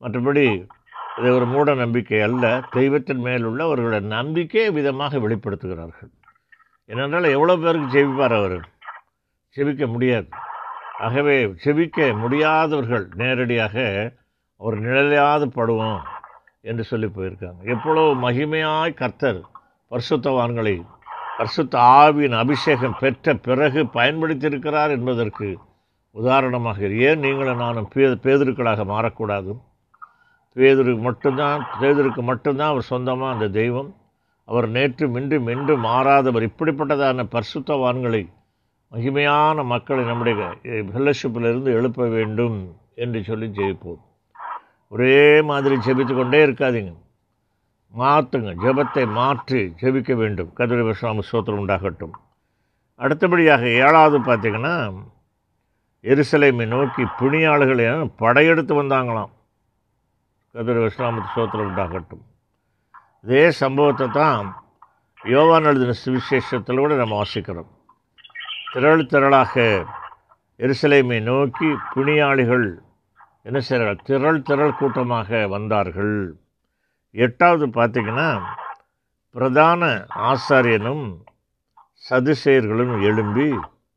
மற்றபடி 0.00 0.66
இது 1.18 1.34
ஒரு 1.34 1.46
மூட 1.46 1.74
நம்பிக்கை 1.74 2.20
அல்ல. 2.20 2.62
தெய்வத்தின் 2.70 3.20
மேலுள்ள 3.20 3.64
அவர்களோட 3.64 4.00
நம்பிக்கையை 4.00 4.70
விதமாக 4.70 5.18
வெளிப்படுத்துகிறார்கள். 5.18 6.10
ஏனென்றால் 6.86 7.24
எவ்வளோ 7.24 7.56
பேருக்கு 7.56 7.88
ஜெயிப்பார் 7.96 8.36
அவர்? 8.42 8.58
செபிக்க 9.56 9.86
முடியாது. 9.86 10.28
ஆகவே 10.98 11.46
செபிக்க 11.46 12.18
முடியாதவர்கள் 12.18 13.08
நேரடியாக 13.16 14.12
ஒரு 14.56 14.80
நிழலையாது 14.80 15.46
படுவோம் 15.54 16.00
என்று 16.60 16.84
சொல்லி 16.84 17.06
போயிருக்காங்க. 17.06 17.62
எவ்வளோ 17.64 18.00
மகிமையாய் 18.00 18.94
கர்த்தர் 18.94 19.40
பரிசுத்தவான்களை 19.90 20.84
பரிசுத்த 21.36 21.78
ஆவியின் 21.78 22.36
அபிஷேகம் 22.36 22.96
பெற்ற 23.00 23.34
பிறகு 23.34 23.82
பயன்படுத்தியிருக்கிறார் 23.82 24.90
என்பதற்கு 24.90 25.58
உதாரணமாக 26.10 26.88
ஏன் 26.88 27.18
நீங்களும் 27.18 27.56
நானும் 27.56 27.88
பே 27.94 28.04
பேதருக்களாக 28.04 28.84
மாறக்கூடாது? 28.84 29.60
பேதருக்கு 30.54 31.00
மட்டும்தான் 31.00 31.66
பேதருக்கு 31.80 32.22
மட்டும்தான் 32.22 32.68
அவர் 32.68 32.82
சொந்தமாக 32.82 33.32
அந்த 33.32 33.48
தெய்வம். 33.48 33.94
அவர் 34.44 34.68
நேற்று 34.68 35.08
மின்றும் 35.08 35.46
மின்றும் 35.46 35.84
மாறாதவர். 35.84 36.48
இப்படிப்பட்டதான 36.48 37.26
பரிசுத்தவான்களை 37.30 38.34
மகிமையான 38.92 39.64
மக்களை 39.72 40.02
நம்முடைய 40.04 40.36
ஃபெல்லோஷிப்பிலிருந்து 40.90 41.70
எழுப்ப 41.78 42.08
வேண்டும் 42.16 42.58
என்று 43.04 43.20
சொல்லி 43.28 43.46
ஜெயிப்போம். 43.58 44.02
ஒரே 44.92 45.42
மாதிரி 45.48 45.76
ஜெபித்து 45.86 46.14
கொண்டே 46.14 46.40
இருக்காதீங்க. 46.46 46.92
மாற்றுங்க 47.94 48.52
ஜெபத்தை 48.64 49.04
மாற்றி 49.18 49.60
ஜெபிக்க 49.82 50.14
வேண்டும். 50.22 50.50
கதிரை 50.58 50.82
விஸ்வாம 50.88 51.24
சோத்திரம் 51.30 51.60
உண்டாகட்டும். 51.62 52.14
அடுத்தபடியாக 53.00 53.62
ஏழாவது 53.82 54.18
பார்த்தீங்கன்னா 54.28 54.74
எருசலேமை 56.04 56.66
நோக்கி 56.74 57.04
பிணியாளர்கள் 57.20 58.10
படையெடுத்து 58.22 58.74
வந்தாங்களாம். 58.82 59.32
கதிரை 60.54 60.80
விஸ்வாமத்து 60.86 61.30
சோத்திரம் 61.36 61.68
உண்டாகட்டும். 61.70 62.24
இதே 63.24 63.46
சம்பவத்தை 63.62 64.06
தான் 64.20 64.46
யோவான் 65.34 65.68
எழுதின 65.70 65.96
சுவிசேஷத்தில் 66.04 66.82
கூட 66.82 66.94
நம்ம 67.02 67.16
வாசிக்கிறோம். 67.22 67.70
திரள் 68.76 69.02
திரளாக 69.06 69.54
எருசலேமை 70.60 71.22
நோக்கி 71.22 71.68
புனியாளிகள் 71.94 72.82
என்ன 73.42 73.58
செய்கிறார் 73.60 74.02
திரள் 74.04 74.42
திரள் 74.42 74.74
கூட்டமாக 74.74 75.46
வந்தார்கள். 75.46 76.34
எட்டாவது 77.10 77.66
பார்த்தீங்கன்னா 77.66 78.40
பிரதான 79.30 80.04
ஆசாரியனும் 80.14 81.06
சதுசேயர்களும் 82.10 83.02
எழும்பி 83.02 83.48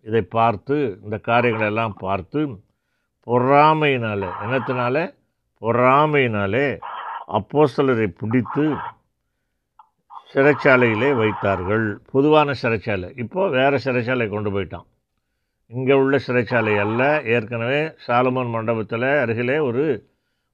இதை 0.01 0.21
பார்த்து 0.21 0.99
இந்த 1.03 1.17
காரியங்களை 1.17 1.67
எல்லாம் 1.67 1.95
பார்த்து 1.99 2.41
பொறாமையினால் 3.27 4.27
என்னத்தினால? 4.43 4.95
பொறாமையினாலே 5.61 6.79
அப்போஸ்தலரை 7.27 8.07
பிடித்து 8.07 8.75
சிறைச்சாலையிலே 10.33 11.15
வைத்தார்கள். 11.15 11.99
பொதுவான 12.11 12.53
சிறைச்சாலை. 12.61 13.17
இப்போது 13.17 13.49
வேறு 13.49 13.77
சிறைச்சாலை 13.83 14.29
கொண்டு 14.29 14.49
போயிட்டான். 14.51 14.87
இங்கே 15.67 15.93
உள்ள 15.93 16.19
சிறைச்சாலை 16.27 16.79
அல்ல. 16.79 17.21
ஏற்கனவே 17.25 17.91
சாலமோன் 18.07 18.49
மண்டபத்தில் 18.49 19.07
அருகிலே 19.23 19.57
ஒரு 19.59 20.07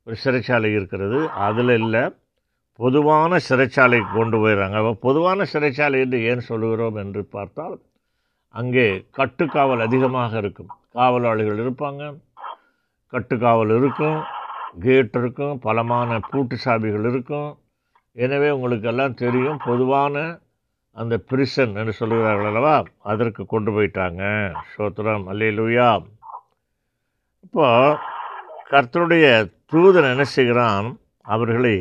ஒரு 0.08 0.16
சிறைச்சாலை 0.24 0.70
இருக்கிறது. 0.76 1.30
அதில் 1.32 1.70
இல்லை. 1.70 2.04
பொதுவான 2.76 3.38
சிறைச்சாலைக்கு 3.50 4.12
கொண்டு 4.14 4.38
போயிடுறாங்க 4.38 4.78
அப்போ 4.78 4.94
பொதுவான 4.94 5.46
சிறைச்சாலை 5.54 6.00
என்று 6.00 6.24
ஏன் 6.24 6.40
சொல்லுகிறோம் 6.40 6.96
என்று 6.96 7.26
பார்த்தால் 7.26 7.82
அங்கே 8.50 9.06
கட்டுக்காவல் 9.18 9.80
அதிகமாக 9.80 10.38
இருக்கும். 10.38 10.68
காவலாளிகள் 10.92 11.60
இருப்பாங்க. 11.60 12.04
கட்டுக்காவல் 13.14 13.78
இருக்கும். 13.78 14.20
கேட் 14.80 15.16
இருக்கும். 15.16 15.60
பலமான 15.60 16.20
பூட்டு 16.20 16.58
சாவிகள் 16.66 17.08
இருக்கும். 17.12 17.50
எனவே 18.16 18.50
உங்களுக்கெல்லாம் 18.50 19.20
தெரியும் 19.24 19.58
பொதுவான 19.66 20.40
அந்த 20.92 21.16
பிரிசன் 21.18 21.74
என்று 21.76 21.94
சொல்கிறார்கள் 21.94 22.46
அல்லவா? 22.46 22.76
அதற்கு 23.12 23.46
கொண்டு 23.46 23.72
போயிட்டாங்க. 23.72 24.24
சோத்ரம் 24.74 25.26
அல்லையிலுயா 25.32 25.90
இப்போ 27.46 27.66
கர்த்தருடைய 28.72 29.26
தூதன் 29.72 30.12
என்ன 30.14 30.24
செய்கிறான்? 30.24 30.88
அவர்களை 31.22 31.76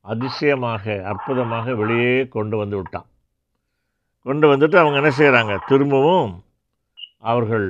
அதிசயமாக 0.00 1.02
அற்புதமாக 1.10 1.74
வெளியே 1.74 2.16
கொண்டு 2.28 2.56
வந்து 2.56 2.76
விட்டான். 2.76 3.08
கொண்டு 4.26 4.46
வந்துட்டு 4.52 4.76
அவங்க 4.82 4.96
என்ன 5.02 5.12
செய்கிறாங்க? 5.18 5.54
திரும்பவும் 5.66 6.32
அவர்கள் 7.32 7.68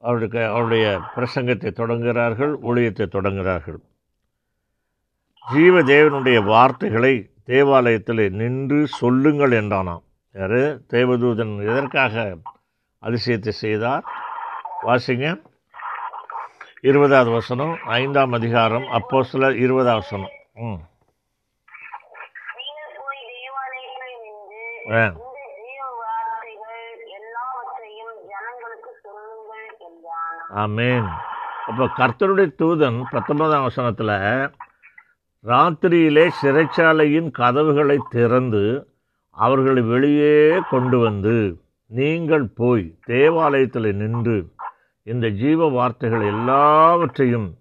அவருக்கு 0.00 0.40
அவருடைய 0.46 0.86
பிரசங்கத்தை 1.16 1.70
தொடங்குகிறார்கள் 1.80 2.52
ஊழியத்தை 2.68 3.06
தொடங்குகிறார்கள். 3.16 3.80
ஜீவதேவனுடைய 5.54 6.44
வார்த்தைகளை 6.44 7.30
தேவாலயத்தில் 7.44 8.30
நின்று 8.30 8.86
சொல்லுங்கள் 8.86 9.50
என்றானாம். 9.50 10.02
யார்? 10.32 10.50
தேவதூதன் 10.92 11.62
எதற்காக 11.62 12.36
அதிசயத்தை 13.02 13.48
செய்தார்? 13.48 14.04
வாசிங்க. 14.82 15.42
இருபதாவது 16.80 17.30
வசனம் 17.30 17.78
ஐந்தாம் 17.84 18.32
அதிகாரம் 18.32 18.86
அப்போ 18.86 19.22
சில 19.22 19.54
இருபதாம் 19.54 19.94
வசனம். 19.94 20.30
ம். 20.54 20.74
ஆ. 24.90 25.12
ஆமேன். 30.54 31.08
அப்போ 31.66 31.84
கர்த்தருடைய 31.84 32.52
தூதன் 32.58 33.04
பத்தொன்பதாம் 33.10 33.62
வசனத்தில் 33.62 34.50
ராத்திரியிலே 35.44 36.28
சிறைச்சாலையின் 36.42 37.30
கதவுகளை 37.30 37.98
திறந்து 38.10 38.86
அவர்களை 39.30 39.82
வெளியே 39.82 40.58
கொண்டு 40.70 40.98
வந்து 40.98 41.60
நீங்கள் 41.86 42.46
போய் 42.54 42.94
தேவாலயத்தில் 43.04 43.96
நின்று 43.96 44.50
இந்த 45.02 45.28
ஜீவ 45.28 45.68
வார்த்தைகள் 45.68 46.20
எல்லாவற்றையும் 46.20 47.58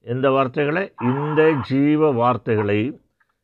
இந்த 0.00 0.30
வார்த்தைகளை 0.30 0.92
இந்த 1.00 1.52
ஜீவ 1.52 2.10
வார்த்தைகளை 2.10 3.00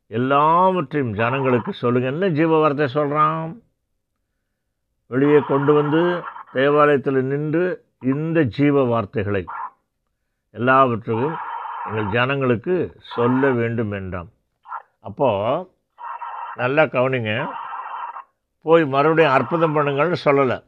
எல்லாவற்றையும் 0.07 1.12
ஜனங்களுக்கு 1.12 1.73
சொல்லுங்க. 1.73 2.09
என்ன 2.09 2.28
ஜீவ 2.28 2.59
வார்த்தை 2.59 2.88
சொல்கிறான் 2.88 3.62
வெளியே 5.07 5.40
கொண்டு 5.40 5.73
வந்து 5.73 6.23
தேவாலயத்தில் 6.52 7.25
நின்று 7.25 7.87
இந்த 8.00 8.43
ஜீவ 8.43 8.85
வார்த்தைகளை 8.85 9.45
எல்லாவற்றையும் 10.50 11.37
எங்கள் 11.88 12.12
ஜனங்களுக்கு 12.16 12.74
சொல்ல 13.14 13.50
வேண்டும் 13.60 13.92
என்றான். 13.98 14.30
அப்போது 15.08 15.66
நல்லா 16.60 16.82
கவனிங்க. 16.96 17.32
போய் 18.66 18.84
மறுபடியும் 18.94 19.34
அற்புதம் 19.36 19.74
பண்ணுங்கள்னு 19.76 20.18
சொல்லலை. 20.26 20.58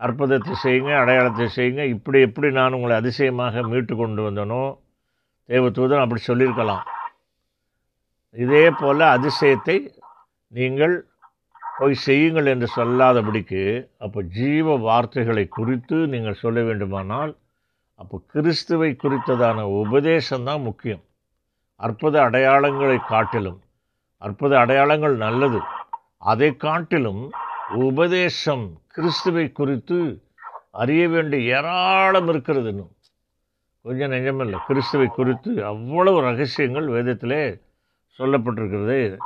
அற்புதத்தை 0.00 0.54
செய்யுங்க 0.64 0.92
அடையாளத்தை 1.02 1.46
செய்யுங்க. 1.58 1.82
இப்படி 1.94 2.18
எப்படி 2.28 2.48
நான் 2.58 2.76
உங்களை 2.78 2.96
அதிசயமாக 3.00 3.62
மீட்டு 3.70 3.94
கொண்டு 4.02 4.22
வந்தனோ 4.26 4.62
தேவதூதன் 5.48 6.04
அப்படி 6.04 6.22
சொல்லியிருக்கலாம். 6.30 6.84
இதே 8.44 8.64
போல் 8.80 9.04
அதிசயத்தை 9.16 9.76
நீங்கள் 10.52 10.94
போய் 11.78 11.94
செய்யுங்கள் 12.06 12.48
என்று 12.52 12.66
சொல்லாதபடிக்கு 12.76 13.62
அப்போ 14.04 14.20
ஜீவ 14.38 14.76
வார்த்தைகளை 14.86 15.44
குறித்து 15.56 15.96
நீங்கள் 16.14 16.40
சொல்ல 16.44 16.60
வேண்டுமானால் 16.68 17.32
அப்போ 17.98 18.20
கிறிஸ்துவை 18.26 18.96
குறித்ததான 19.02 19.64
உபதேசம்தான் 19.80 20.62
முக்கியம். 20.62 21.00
அற்புத 21.76 22.20
அடையாளங்களை 22.30 22.98
காட்டிலும் 23.06 23.60
அற்புத 24.18 24.58
அடையாளங்கள் 24.58 25.16
நல்லது. 25.16 25.60
அதை 26.18 26.56
காட்டிலும் 26.56 27.30
உபதேசம் 27.68 28.64
கிறிஸ்துவை 28.86 29.52
குறித்து 29.52 30.22
அறிய 30.70 31.08
வேண்டிய 31.08 31.56
ஏராளம் 31.56 32.28
இருக்கிறது 32.28 32.68
இன்னும். 32.68 32.92
கொஞ்சம் 33.82 34.10
நெஞ்சமில்லை. 34.10 34.58
கிறிஸ்துவை 34.66 35.06
குறித்து 35.06 35.64
அவ்வளவு 35.64 36.20
ரகசியங்கள் 36.20 36.86
வேதத்திலே 36.86 37.42
சொல்லப்பட்டிருக்கிறதை 38.18 39.18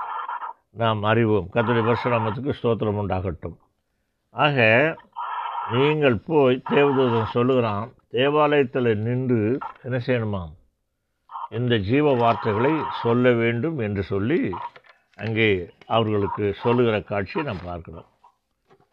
நாம் 0.70 1.02
அறிவோம். 1.02 1.48
கத்தோடைய 1.52 1.84
பரசுராமத்துக்கு 1.88 2.52
ஸ்தோத்திரம் 2.62 2.98
உண்டாகட்டும். 3.02 3.56
ஆக 4.30 4.58
நீங்கள் 5.70 6.16
போய் 6.18 6.62
தேவதூதன் 6.70 7.32
சொல்லுகிறான் 7.32 7.92
தேவாலயத்தில் 8.10 8.98
நின்று 8.98 9.58
என்ன 9.82 10.00
செய்யணுமாம்? 10.06 10.52
இந்த 11.50 11.76
ஜீவ 11.76 12.14
வார்த்தைகளை 12.14 12.72
சொல்ல 13.02 13.32
வேண்டும் 13.32 13.78
என்று 13.78 14.02
சொல்லி 14.02 14.52
அங்கே 15.16 15.70
அவர்களுக்கு 15.86 16.54
சொல்லுகிற 16.54 17.00
காட்சியை 17.00 17.46
நாம் 17.46 17.64
பார்க்கிறோம். 17.64 18.08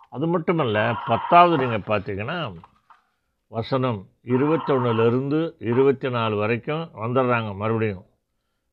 அது 0.10 0.28
மட்டுமல்ல 0.28 0.94
பத்தாவது 1.06 1.68
நீங்கள் 1.68 1.88
பார்த்தீங்கன்னா 1.88 2.54
வசனம் 3.48 4.08
இருபத்தொன்னுலேருந்து 4.24 5.54
இருபத்தி 5.60 6.10
நாலு 6.10 6.36
வரைக்கும் 6.36 6.90
வந்துடுறாங்க 7.04 7.56
மறுபடியும். 7.56 8.06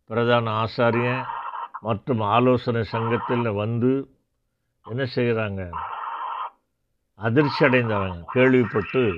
பிரதான 0.07 0.65
ஆசாரியன் 0.65 1.25
மற்றும் 1.81 2.21
ஆலோசனை 2.21 2.83
சங்கத்தில் 2.83 3.53
வந்து 3.53 4.09
என்ன 4.85 5.07
செய்கிறாங்க? 5.15 5.71
அதிர்ச்சி 7.21 7.65
அடைந்தவங்க 7.65 8.23
கேள்விப்பட்டு 8.33 9.15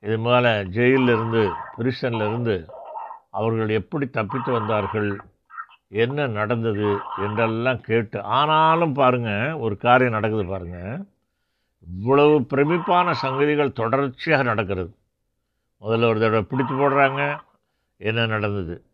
இது 0.00 0.18
மேலே 0.18 0.48
ஜெயிலிருந்து 0.48 1.42
பிரிசன்லேருந்து 1.78 2.68
அவர்கள் 3.30 3.68
எப்படி 3.68 4.08
தப்பித்து 4.08 4.52
வந்தார்கள் 4.52 5.20
என்ன 5.88 6.26
நடந்தது 6.26 6.96
என்றெல்லாம் 7.16 7.80
கேட்டு 7.80 8.22
ஆனாலும் 8.22 8.92
பாருங்கள் 8.92 9.54
ஒரு 9.54 9.76
காரியம் 9.76 10.12
நடக்குது 10.12 10.44
பாருங்கள் 10.46 11.04
இவ்வளவு 11.86 12.40
பிரமிப்பான 12.40 13.14
சங்கதிகள் 13.22 13.72
தொடர்ச்சியாக 13.72 14.42
நடக்கிறது. 14.42 14.92
முதல்ல 15.82 16.08
ஒரு 16.08 16.20
தடவை 16.20 16.42
பிடித்து 16.42 16.74
போடுறாங்க 16.74 17.40
என்ன 17.96 18.26
நடந்தது. 18.26 18.84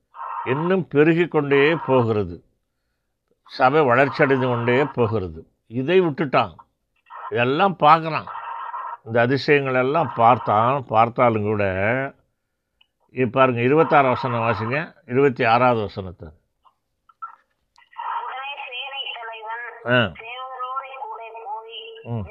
இன்னும் 0.45 0.89
பெருகி 0.89 1.29
கொண்டே 1.29 1.75
போகிறது. 1.75 2.45
சபை 3.45 3.83
வளர்ச்சி 3.83 4.23
அடைந்து 4.25 4.47
கொண்டே 4.47 4.85
போகிறது. 4.85 5.41
இதை 5.67 6.01
விட்டுட்டான். 6.01 6.55
இதெல்லாம் 7.31 7.77
பார்க்குறான். 7.81 8.27
இந்த 9.05 9.21
அதிசயங்கள் 9.21 9.75
எல்லாம் 9.75 10.13
பார்த்தான் 10.17 10.85
பார்த்தாலும் 10.87 11.43
கூட 11.43 11.65
இப்போ 13.15 13.41
பாருங்க 13.41 13.61
இருபத்தாறு 13.61 14.09
வசனம் 14.09 14.41
வாசிங்க 14.41 14.79
இருபத்தி 15.07 15.45
ஆறாவது 15.45 15.81
வசனத்தை. 15.81 16.29
ஆ. 19.89 19.99
ம். 22.09 22.25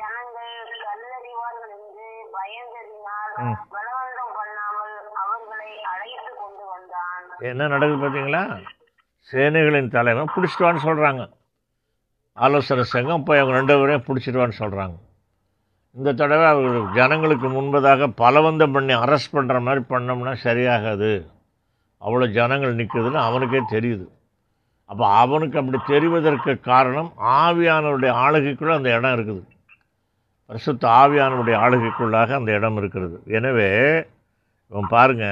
என்ன 7.42 7.68
நடக்குது 7.68 8.02
பார்த்தீங்களா? 8.02 8.44
சேனைகளின் 9.30 9.88
தலைவன் 9.88 10.34
பிடிச்சிட்டு 10.36 10.66
வான்னு 10.66 10.86
சொல்கிறாங்க 10.86 11.24
ஆலோசனை 12.44 12.84
சங்கம் 12.84 13.24
போய் 13.24 13.42
அவங்க 13.42 13.58
ரெண்டு 13.58 13.76
பேரையும் 13.80 14.06
பிடிச்சிடுவான்னு 14.08 14.62
சொல்கிறாங்க 14.62 14.96
இந்த 15.96 16.14
தடவை 16.20 16.46
அவர்கள் 16.46 16.88
ஜனங்களுக்கு 16.98 17.48
முன்பதாக 17.50 18.08
பலவந்தம் 18.22 18.74
பண்ணி 18.76 18.94
அரெஸ்ட் 19.04 19.36
பண்ணுற 19.36 19.58
மாதிரி 19.62 19.82
பண்ணோம்னா 19.94 20.34
சரியாகாது. 20.44 21.12
அவ்வளோ 22.02 22.26
ஜனங்கள் 22.38 22.78
நிற்குதுன்னு 22.80 23.20
அவனுக்கே 23.28 23.62
தெரியுது. 23.76 24.06
அப்போ 24.90 25.06
அவனுக்கு 25.22 25.60
அப்படி 25.60 25.80
தெரிவதற்கு 25.94 26.52
காரணம் 26.72 27.10
ஆவியானவருடைய 27.18 28.12
ஆளுகைக்குள்ளே 28.26 28.74
அந்த 28.80 28.90
இடம் 28.98 29.16
இருக்குது. 29.18 29.42
பரிசுத்த 30.50 30.90
ஆவியானவருடைய 31.02 31.58
ஆளுகைக்குள்ளாக 31.66 32.36
அந்த 32.40 32.52
இடம் 32.52 32.78
இருக்கிறது. 32.78 33.18
எனவே 33.38 33.70
இவன் 34.72 34.92
பாருங்க 34.96 35.26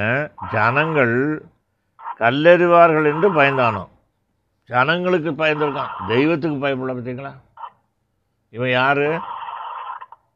ஜனங்கள் 0.55 1.15
கல்லெறிவார்கள் 2.21 3.09
என்று 3.13 3.29
பயந்தானோம். 3.39 3.91
ஜனங்களுக்கு 4.65 5.31
பயந்துருக்கான். 5.31 5.89
தெய்வத்துக்கு 6.07 6.57
பயப்பட 6.57 6.93
பார்த்தீங்களா? 6.93 7.33
இவன் 8.49 8.69
யார்? 8.69 9.07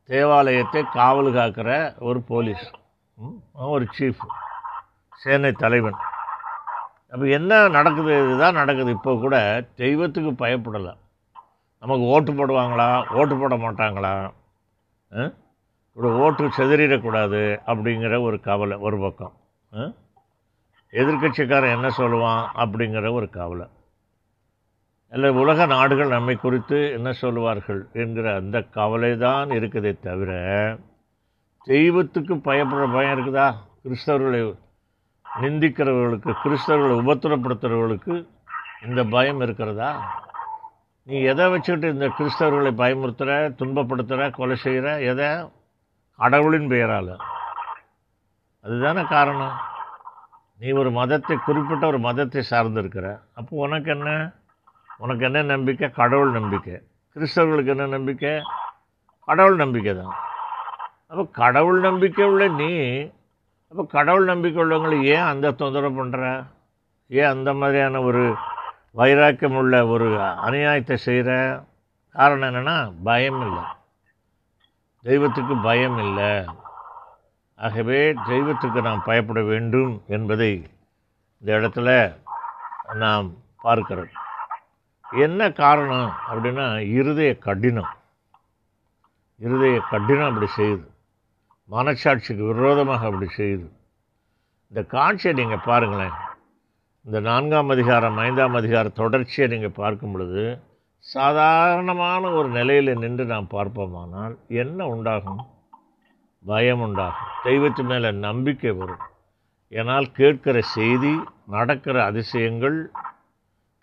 தேவாலயத்தை 0.04 0.84
காவல் 0.94 1.34
காக்கிற 1.34 2.00
ஒரு 2.00 2.22
போலீஸ். 2.22 2.72
ம், 3.14 3.40
அவன் 3.54 3.70
ஒரு 3.70 3.88
சீஃப் 4.00 4.26
சேனை 5.18 5.52
தலைவன். 5.52 5.98
அப்போ 7.12 7.26
என்ன 7.26 7.68
நடக்குது? 7.68 8.26
இதுதான் 8.26 8.54
நடக்குது. 8.54 8.92
இப்போ 8.92 9.16
கூட 9.16 9.66
தெய்வத்துக்கு 9.76 10.46
பயப்படலை. 10.46 10.98
நமக்கு 11.80 12.04
ஓட்டு 12.04 12.32
போடுவாங்களா? 12.34 13.14
ஓட்டு 13.14 13.38
போட 13.38 13.56
மாட்டாங்களா? 13.56 14.34
ஒரு 15.94 16.20
ஓட்டு 16.20 16.48
செதறிடக்கூடாது 16.48 17.60
அப்படிங்கிற 17.66 18.22
ஒரு 18.22 18.40
கவலை 18.40 18.78
ஒரு 18.78 18.98
பக்கம். 19.00 19.34
எதிர்கட்சிக்காரன் 20.92 21.76
என்ன 21.76 21.88
சொல்லுவான் 21.98 22.46
அப்படிங்கிற 22.56 23.12
ஒரு 23.12 23.30
கவலை. 23.30 23.68
இல்லை 25.12 25.30
உலக 25.30 25.66
நாடுகள் 25.66 26.08
நம்மை 26.08 26.36
குறித்து 26.36 26.92
என்ன 26.92 27.12
சொல்லுவார்கள் 27.12 27.88
என்கிற 27.94 28.36
அந்த 28.36 28.62
கவலை 28.62 29.18
தான் 29.18 29.50
இருக்குதே 29.50 30.00
தவிர 30.00 30.32
தெய்வத்துக்கு 31.64 32.36
பயப்படுற 32.36 32.94
பயம் 32.94 33.20
இருக்குதா? 33.20 33.54
கிறிஸ்தவர்களை 33.84 34.58
நிந்திக்கிறவர்களுக்கு 35.42 36.34
கிறிஸ்தவர்களை 36.44 36.96
உபத்திரப்படுத்துகிறவர்களுக்கு 37.02 38.28
இந்த 38.88 39.04
பயம் 39.04 39.42
இருக்கிறதா? 39.42 40.22
நீ 41.04 41.20
எதை 41.22 41.50
வச்சுக்கிட்டு 41.50 41.94
இந்த 41.94 42.14
கிறிஸ்தவர்களை 42.18 42.72
பயமுறுத்துகிற 42.84 43.34
துன்பப்படுத்துகிற 43.60 44.32
கொலை 44.32 44.56
செய்கிற 44.56 45.02
எதை? 45.02 45.50
கடவுளின் 46.18 46.68
பெயரால். 46.68 47.18
அதுதானே 48.64 49.04
காரணம். 49.04 49.58
நீ 50.60 50.72
ஒரு 50.72 50.92
மதத்தை 50.92 51.38
குறிப்பிட்ட 51.38 51.88
ஒரு 51.88 52.00
மதத்தை 52.00 52.44
சார்ந்திருக்கிற. 52.50 53.20
அப்போ 53.36 53.58
உனக்கு 53.58 53.92
என்ன? 53.92 54.32
உனக்கு 54.98 55.26
என்ன 55.26 55.42
நம்பிக்கை? 55.42 55.90
கடவுள் 55.90 56.32
நம்பிக்கை. 56.32 56.82
கிறிஸ்தவர்களுக்கு 57.16 57.66
என்ன 57.66 57.86
நம்பிக்கை? 57.86 58.42
கடவுள் 59.26 59.56
நம்பிக்கை 59.56 59.96
தான். 59.96 60.16
அப்போ 61.08 61.26
கடவுள் 61.32 61.80
நம்பிக்கை 61.80 62.26
உள்ள 62.26 62.48
நீ 62.48 62.72
அப்போ 63.72 63.84
கடவுள் 63.86 64.24
நம்பிக்கை 64.24 64.64
உள்ளவங்களை 64.64 65.04
ஏன் 65.04 65.30
அந்த 65.32 65.52
தொந்தரவு 65.52 66.06
பண்ணுற 66.06 66.46
ஏன் 67.08 67.30
அந்த 67.30 67.54
மாதிரியான 67.54 68.02
ஒரு 68.02 68.36
வைராக்கியம் 68.92 69.56
உள்ள 69.56 69.88
ஒரு 69.88 70.08
அநியாயத்தை 70.18 70.96
செய்கிற 70.96 71.64
காரணம் 72.12 72.54
என்னென்னா 72.54 72.94
பயம் 73.04 73.42
இல்லை. 73.42 73.64
தெய்வத்துக்கு 75.02 75.56
பயம் 75.58 75.98
இல்லை. 75.98 76.46
ஆகவே 77.56 78.14
தெய்வத்துக்கு 78.28 78.82
நாம் 78.82 79.04
பயப்பட 79.06 79.42
வேண்டும் 79.42 80.04
என்பதை 80.08 80.52
இந்த 81.42 81.54
இடத்துல 81.60 82.16
நாம் 82.94 83.32
பார்க்கிறோம். 83.62 84.14
என்ன 85.12 85.52
காரணம் 85.52 86.14
அப்படின்னா 86.32 86.78
இருதய 86.78 87.38
கடினம். 87.38 87.90
இருதய 89.38 89.82
கடினம் 89.90 90.34
அப்படி 90.34 90.52
செய்யுது. 90.58 90.88
மனசாட்சிக்கு 91.72 92.54
விரோதமாக 92.54 93.06
அப்படி 93.06 93.28
செய்யுது. 93.38 93.70
இந்த 94.70 94.84
காட்சியை 94.88 95.38
நீங்கள் 95.38 95.66
பாருங்களேன். 95.66 96.12
இந்த 97.06 97.20
நான்காம் 97.20 97.70
அதிகாரம் 97.70 98.18
ஐந்தாம் 98.18 98.54
அதிகார 98.54 98.90
தொடர்ச்சியை 98.90 99.50
நீங்கள் 99.50 99.70
பார்க்கும் 99.70 100.12
பொழுது 100.12 100.62
சாதாரணமான 101.00 102.30
ஒரு 102.30 102.50
நிலையில் 102.50 102.98
நின்று 102.98 103.26
நாம் 103.26 103.48
பார்ப்போமானால் 103.52 104.38
என்ன 104.48 104.88
உண்டாகும்? 104.88 105.46
பயம் 106.46 106.80
உண்டாகும். 106.80 107.28
தெய்வத்து 107.44 107.84
மேலே 107.84 108.12
நம்பிக்கை 108.12 108.72
வரும். 108.72 109.00
ஏன்னால் 109.70 110.12
கேட்கிற 110.12 110.62
செய்தி 110.62 111.24
நடக்கிற 111.48 112.04
அதிசயங்கள் 112.04 112.92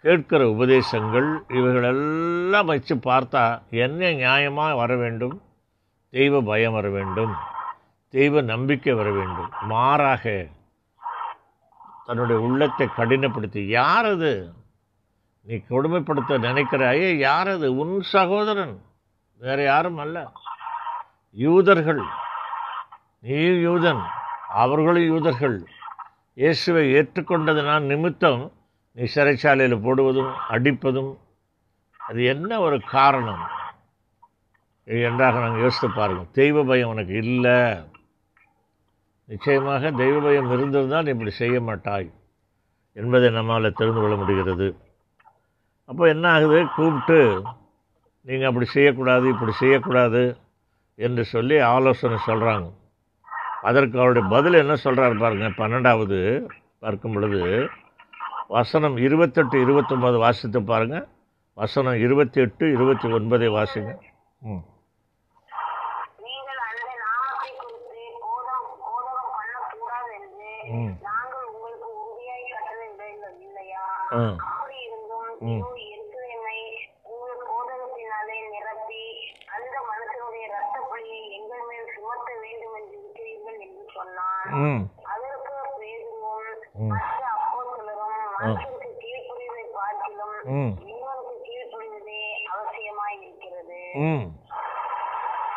கேட்கிற 0.05 0.49
உபதேசங்கள் 0.49 1.45
இவைகளெல்லாம் 1.49 2.67
வச்சு 2.67 2.95
பார்த்தா 2.95 3.63
என்ன 3.71 4.07
நியாயமாக 4.07 4.77
வர 4.77 4.97
வேண்டும்? 4.97 5.43
தெய்வ 6.11 6.41
பயம் 6.41 6.73
வர 6.73 6.91
வேண்டும். 6.91 7.35
தெய்வ 8.09 8.41
நம்பிக்கை 8.41 8.93
வர 8.93 9.11
வேண்டும். 9.11 9.51
மாறாக 9.61 10.47
தன்னுடைய 12.07 12.41
உள்ளத்தை 12.41 12.89
கடினப்படுத்தி 12.97 13.67
யார் 13.67 14.05
அது? 14.05 14.53
நீ 15.43 15.55
கொடுமைப்படுத்த 15.57 16.39
நினைக்கிறாயே 16.39 17.17
யார் 17.17 17.49
அது? 17.49 17.77
உன் 17.77 18.01
சகோதரன். 18.01 18.83
வேறு 19.39 19.63
யாரும் 19.63 19.99
அல்ல. 19.99 20.33
யூதர்கள். 21.31 22.03
நீ 23.21 23.35
யூதன். 23.45 24.03
அவர்களும் 24.49 25.05
யூதர்கள். 25.05 25.67
இயேசுவை 26.35 26.95
ஏற்றுக்கொண்டது 26.95 27.65
நான் 27.65 27.83
நிமித்தம் 27.83 28.53
நீ 28.97 29.05
சிறைச்சாலையில் 29.15 29.85
போடுவதும் 29.85 30.33
அடிப்பதும் 30.49 31.13
அது 32.01 32.25
என்ன 32.25 32.61
ஒரு 32.61 32.77
காரணம்? 32.81 33.43
என்றாக 34.89 35.41
நாங்கள் 35.41 35.61
யோசித்து 35.61 35.89
பாருங்கள். 35.91 36.31
தெய்வ 36.33 36.65
பயம் 36.65 36.89
உனக்கு 36.89 37.15
இல்லை. 37.15 37.59
நிச்சயமாக 39.29 39.91
தெய்வ 39.91 40.17
பயம் 40.21 40.51
இருந்திருந்தால் 40.51 41.05
நீ 41.05 41.11
இப்படி 41.11 41.31
செய்ய 41.31 41.61
மாட்டாய் 41.61 42.09
என்பதை 42.97 43.31
நம்மால் 43.31 43.77
தெரிந்து 43.77 44.01
கொள்ள 44.01 44.17
முடிகிறது. 44.17 44.69
அப்போ 45.89 46.09
என்ன 46.09 46.27
ஆகுது? 46.33 46.59
கூப்பிட்டு 46.77 47.21
நீங்கள் 48.27 48.49
அப்படி 48.49 48.67
செய்யக்கூடாது 48.67 49.27
இப்படி 49.29 49.53
செய்யக்கூடாது 49.53 50.23
என்று 50.99 51.25
சொல்லி 51.25 51.57
ஆலோசனை 51.59 52.19
சொல்கிறாங்க 52.27 52.69
அதற்கு 53.63 53.97
அவருடைய 53.99 54.29
பதில் 54.29 54.63
என்ன 54.63 54.75
சொல்கிறார் 54.75 55.19
பாருங்கள் 55.19 55.59
பன்னெண்டாவது 55.59 56.19
பார்க்கும் 56.79 57.13
பொழுது 57.13 57.41
வசனம் 58.49 58.97
இருபத்தெட்டு 58.97 59.59
இருபத்தொம்பது 59.59 60.19
வாசித்து 60.19 60.63
பாருங்க. 60.63 61.07
வசனம் 61.55 61.95
இருபத்தி 61.95 62.41
எட்டு 62.41 62.73
இருபத்தி 62.73 63.09
ஒன்பதை 63.09 63.49
வாசிங்க. 63.51 63.91
ம். 64.43 64.63
நீங்கள் 66.19 66.61
அந்த 66.65 66.91
நாமத்தை 67.01 67.51
குறித்து 67.57 68.01
கோதம் 68.21 68.69
கோதகம் 68.81 69.33
பண்ணக்கூடாது 69.35 70.13
என்று 70.15 70.73
ம். 70.73 70.95
ம். 84.55 84.83
அதற்கு 85.05 85.55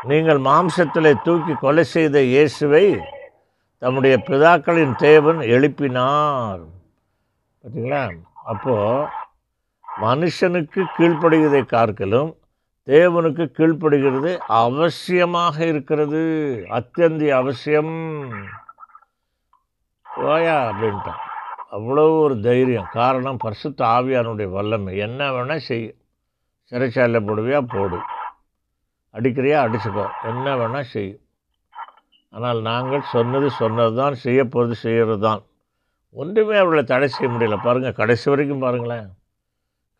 நீங்கள் 0.09 0.39
மாம்சத்திலே 0.47 1.11
தூக்கி 1.25 1.53
கொலை 1.61 1.83
செய்த 1.93 2.17
இயேசுவை 2.33 2.85
தம்முடைய 3.83 4.15
பிதாக்களின் 4.27 4.93
தேவன் 5.05 5.39
எழுப்பினார். 5.55 6.61
பார்த்தீங்களா 7.61 8.03
அப்போது 8.51 9.09
மனுஷனுக்கு 10.03 10.81
கீழ்ப்படுகிறதை 10.97 11.63
கார்க்கலும் 11.73 12.31
தேவனுக்கு 12.87 13.45
கீழ்ப்படுகிறது 13.57 14.31
அவசியமாக 14.63 15.57
இருக்கிறது. 15.71 16.21
அத்தியந்தி 16.79 17.29
அவசியம். 17.39 17.95
போயா 20.05 20.57
அப்படின்ட்டான். 20.69 21.23
அவ்வளோ 21.71 22.03
ஒரு 22.25 22.35
தைரியம். 22.39 22.89
காரணம் 22.99 23.41
பரிசுத்த 23.43 23.79
ஆவியானுடைய 23.97 24.47
வல்லமை. 24.57 24.91
என்ன 25.05 25.29
வேணால் 25.35 25.65
செய். 25.67 25.87
சிறைச்சாலையில் 26.71 27.27
போடுவியா? 27.29 27.59
போடு. 27.73 27.97
அடிக்கிறியா? 29.15 29.57
அடிச்சுக்கோ. 29.65 30.05
என்ன 30.31 30.55
வேணால் 30.61 30.89
செய். 30.93 31.11
ஆனால் 32.33 32.59
நாங்கள் 32.61 33.03
சொன்னது 33.15 33.47
சொன்னது 33.61 33.93
தான் 34.01 34.15
செய்ய 34.25 34.41
போகிறது 34.53 34.75
செய்கிறது 34.85 35.19
தான் 35.27 35.41
ஒன்றுமே 36.15 36.55
அவர்களை 36.61 36.83
தடை 36.83 37.07
செய்ய 37.07 37.27
முடியல. 37.33 37.57
பாருங்கள் 37.67 37.99
கடைசி 38.01 38.27
வரைக்கும் 38.31 38.63
பாருங்களேன். 38.65 39.07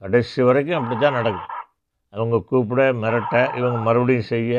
கடைசி 0.01 0.41
வரைக்கும் 0.47 0.79
அப்படி 0.79 0.95
தான் 0.99 1.17
நடக்கும். 1.19 1.53
அவங்க 2.13 2.37
கூப்பிட 2.49 2.81
மிரட்ட 3.03 3.35
இவங்க 3.59 3.77
மறுபடியும் 3.87 4.31
செய்ய 4.33 4.53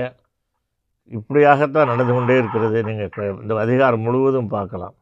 இப்படியாகத்தான் 1.11 1.90
நடந்து 1.92 2.12
கொண்டே 2.14 2.37
இருக்கிறது. 2.42 2.79
நீங்கள் 2.88 3.42
இந்த 3.42 3.55
அதிகாரம் 3.64 4.05
முழுவதும் 4.07 4.53
பார்க்கலாம். 4.57 4.97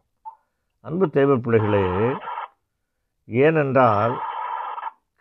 அன்பு 0.87 1.11
தேவ 1.11 1.37
பிள்ளைகளே 1.37 1.85
ஏனென்றால் 3.29 4.15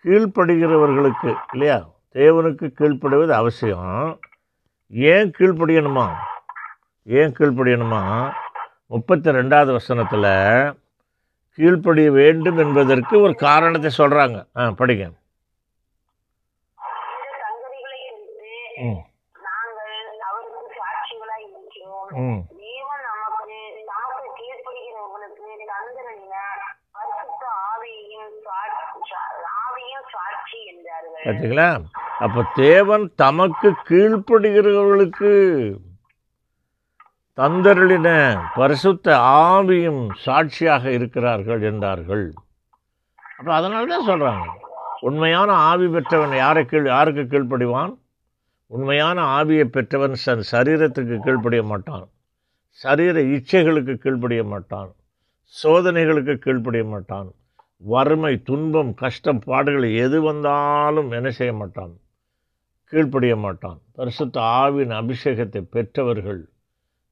கீழ்ப்படுகிறவர்களுக்கு 0.06 1.30
இல்லையா? 1.54 1.78
தேவனுக்கு 2.14 2.66
கீழ்ப்படுவது 2.72 3.30
அவசியம். 3.32 4.20
ஏன் 4.92 5.32
கீழ்ப்படியணுமா? 5.38 6.06
ஏன் 7.08 7.34
கீழ்ப்படியணுமா? 7.34 8.02
முப்பத்தி 8.92 9.30
ரெண்டாவது 9.30 9.72
வசனத்தில் 9.72 10.30
கீழ்ப்படிய 11.58 12.12
வேண்டும் 12.12 12.58
என்பதற்கு 12.58 13.22
ஒரு 13.22 13.36
காரணத்தை 13.36 13.92
சொல்கிறாங்க 13.98 14.38
ஆ 14.58 14.70
படிங்க. 14.72 15.06
ம் 18.80 19.02
ம் 22.20 22.42
தேவன் 22.58 23.04
நமக்கு 23.06 23.56
நமக்கு 23.86 24.28
கீழ்ப்படுகிறவர்களுக்கு 24.40 25.42
தந்திரனின 25.72 26.36
பரிசுத்த 26.92 27.44
ஆவியையும் 27.66 28.34
சாட்சி- 28.46 28.90
சா- 29.12 29.32
ஆவியும் 29.60 30.08
சாட்சி 30.12 30.60
என்றார்கள் 30.66 31.15
பார்த்தீங்களா 31.26 31.70
அப்போ 32.24 32.42
தேவன் 32.56 33.06
தமக்கு 33.22 33.70
கீழ்ப்படுகிறவர்களுக்கு 33.90 35.32
தந்தருளின 37.38 38.10
பரிசுத்த 38.58 39.08
ஆவியும் 39.48 40.04
சாட்சியாக 40.26 40.84
இருக்கிறார்கள் 40.98 41.62
என்றார்கள். 41.70 42.26
அப்போ 43.38 43.52
அதனால 43.60 43.90
தான் 43.94 44.08
சொல்கிறாங்க 44.12 44.46
உண்மையான 45.08 45.50
ஆவி 45.70 45.88
பெற்றவன் 45.96 46.36
யாரை 46.44 46.64
கீழ் 46.66 46.88
யாருக்கு 46.96 47.24
கீழ்ப்படிவான்? 47.32 47.94
உண்மையான 48.72 49.18
ஆவியை 49.38 49.66
பெற்றவன் 49.76 50.16
சன் 50.26 50.46
சரீரத்துக்கு 50.52 51.18
கீழ்ப்படிய 51.26 51.64
மாட்டான். 51.72 52.06
சரீர 52.84 53.20
இச்சைகளுக்கு 53.36 53.94
கீழ்ப்படிய 54.04 54.44
மாட்டான். 54.54 54.90
சோதனைகளுக்கு 55.56 56.36
கீழ்ப்படிய 56.46 56.86
மாட்டான். 56.94 57.30
வறுமை 57.84 58.42
துன்பம் 58.44 58.94
கஷ்டம் 58.94 59.40
பாடுகள் 59.40 59.94
எது 59.94 60.22
வந்தாலும் 60.22 61.12
என்ன 61.12 61.30
செய்ய 61.30 61.54
மாட்டான்? 61.54 61.94
கீழ்ப்படிய 62.94 63.38
மாட்டான். 63.38 63.80
பரிசுத்த 63.92 64.42
ஆவின் 64.42 64.94
அபிஷேகத்தை 65.02 65.62
பெற்றவர்கள் 65.62 66.42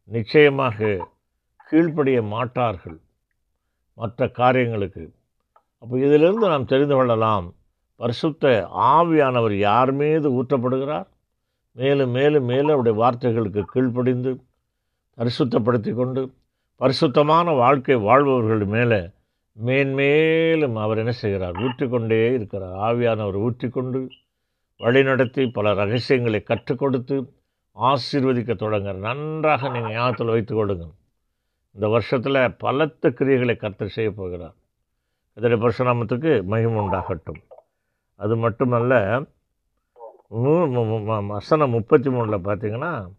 நிச்சயமாக 0.10 1.08
கீழ்ப்படிய 1.70 2.22
மாட்டார்கள். 2.24 3.00
மற்ற 3.98 4.28
காரியங்களுக்கு. 4.32 5.14
அப்போ 5.78 5.96
இதிலிருந்து 5.98 6.48
நாம் 6.48 6.66
தெரிந்து 6.66 6.96
கொள்ளலாம் 6.96 7.48
பரிசுத்த 7.96 8.70
ஆவியானவர் 8.94 9.56
யார் 9.58 9.92
மீது 9.94 10.44
ஊற்றப்படுகிறார்? 10.44 11.10
மேலும் 11.76 12.10
மேலும் 12.10 12.44
மேலும் 12.44 12.74
அவருடைய 12.76 12.96
வார்த்தைகளுக்கு 13.02 13.64
கீழ்ப்படிந்து 13.74 14.32
பரிசுத்தப்படுத்தி 15.18 15.92
கொண்டு 15.94 16.22
பரிசுத்தமான 16.82 17.52
வாழ்க்கை 17.54 17.96
வாழ்பவர்கள் 17.96 18.66
மேலே 18.66 19.02
மேன்மேலும் 19.54 20.76
அவர் 20.76 20.98
என்ன 20.98 21.12
செய்கிறார்? 21.12 21.52
ஊற்றிக்கொண்டே 21.52 22.34
இருக்கிறார். 22.34 22.96
ஆவியானவர் 22.96 23.38
ஊற்றிக்கொண்டு 23.38 24.08
வழிநடத்தி 24.80 25.50
பல 25.54 25.74
ரகசியங்களை 25.74 26.44
கற்றுக் 26.44 26.80
கொடுத்து 26.80 27.34
ஆசீர்வதிக்க 27.76 28.56
தொடங்க 28.56 28.92
நன்றாக 28.92 29.70
நீங்கள் 29.70 29.92
ஞாபகத்தில் 29.92 30.28
வைத்து 30.28 30.56
கொடுங்க 30.56 30.86
இந்த 31.72 31.88
வருஷத்தில் 31.88 32.56
பலத்த 32.58 33.10
கிரியைகளை 33.10 33.56
கர்த்தர் 33.56 33.88
செய்ய 33.88 34.12
போகிறார். 34.12 34.54
இதனுடைய 35.34 35.68
பரசுராமத்துக்கு 35.68 36.44
மகிமை 36.44 36.86
உண்டாகட்டும். 36.86 37.42
அது 38.16 38.38
மட்டுமல்ல 38.38 39.22
மூ- 40.36 41.28
வசனம் 41.28 41.70
முப்பத்தி 41.70 42.10
மூணில் 42.10 42.40
பார்த்தீங்கன்னா 42.40 43.12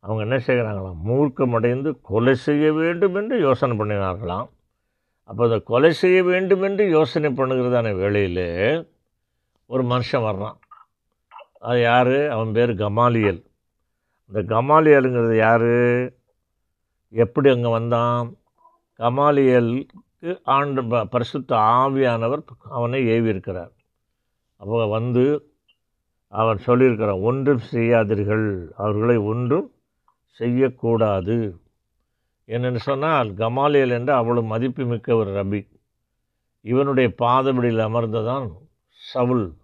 அவங்க 0.00 0.22
என்ன 0.22 0.36
செய்கிறாங்களாம்? 0.36 0.96
மூர்க்கமடைந்து 1.06 1.98
கொலை 2.02 2.34
செய்ய 2.34 2.72
வேண்டும் 2.72 3.14
என்று 3.14 3.40
யோசனை 3.40 3.78
பண்ணினார்களாம். 3.78 4.48
அப்போ 5.24 5.44
அதை 5.44 5.62
கொலை 5.62 5.92
செய்ய 5.92 6.24
வேண்டும் 6.24 6.62
என்று 6.62 6.88
யோசனை 6.88 7.30
பண்ணுகிறதான 7.30 7.94
வேளையில் 7.94 8.90
ஒரு 9.66 9.82
மனுஷன் 9.82 10.12
வர்றான். 10.12 10.58
அது 11.58 11.80
யார்? 11.80 12.30
அவன் 12.30 12.52
பேர் 12.52 12.74
கமாலியல். 12.74 13.44
இந்த 14.26 14.56
கமாலியலுங்கிறது 14.56 15.36
யார்? 15.36 16.12
எப்படி 17.08 17.50
அங்கே 17.50 17.70
வந்தான்? 17.70 18.36
கமாலியலுக்கு 18.98 20.40
ஆண்டு 20.44 20.84
ப- 20.84 21.04
பரிசுத்த 21.04 21.56
ஆவியானவர் 21.56 22.42
அவனை 22.70 23.06
ஏவி 23.06 23.28
இருக்கிறார் 23.28 23.70
அப்போ 24.56 24.86
வந்து 24.86 25.52
அவன் 26.28 26.58
சொல்லியிருக்கிறான் 26.66 27.22
ஒன்றும் 27.22 27.60
செய்யாதீர்கள் 27.72 28.68
அவர்களை 28.76 29.16
ஒன்றும் 29.16 29.72
செய்யக்கூடாது. 30.26 31.61
என்னென்னு 32.46 32.76
சொன்னால் 32.76 33.34
கமாலியல் 33.34 33.90
என்ற 33.90 34.16
அவ்வளவு 34.16 34.46
மதிப்புமிக்க 34.46 35.14
ஒரு 35.14 35.30
ரபி. 35.30 35.68
இவனுடைய 36.60 37.12
பாதபடியில் 37.18 37.86
அமர்ந்ததான் 37.86 38.50
சவுல். 38.88 39.54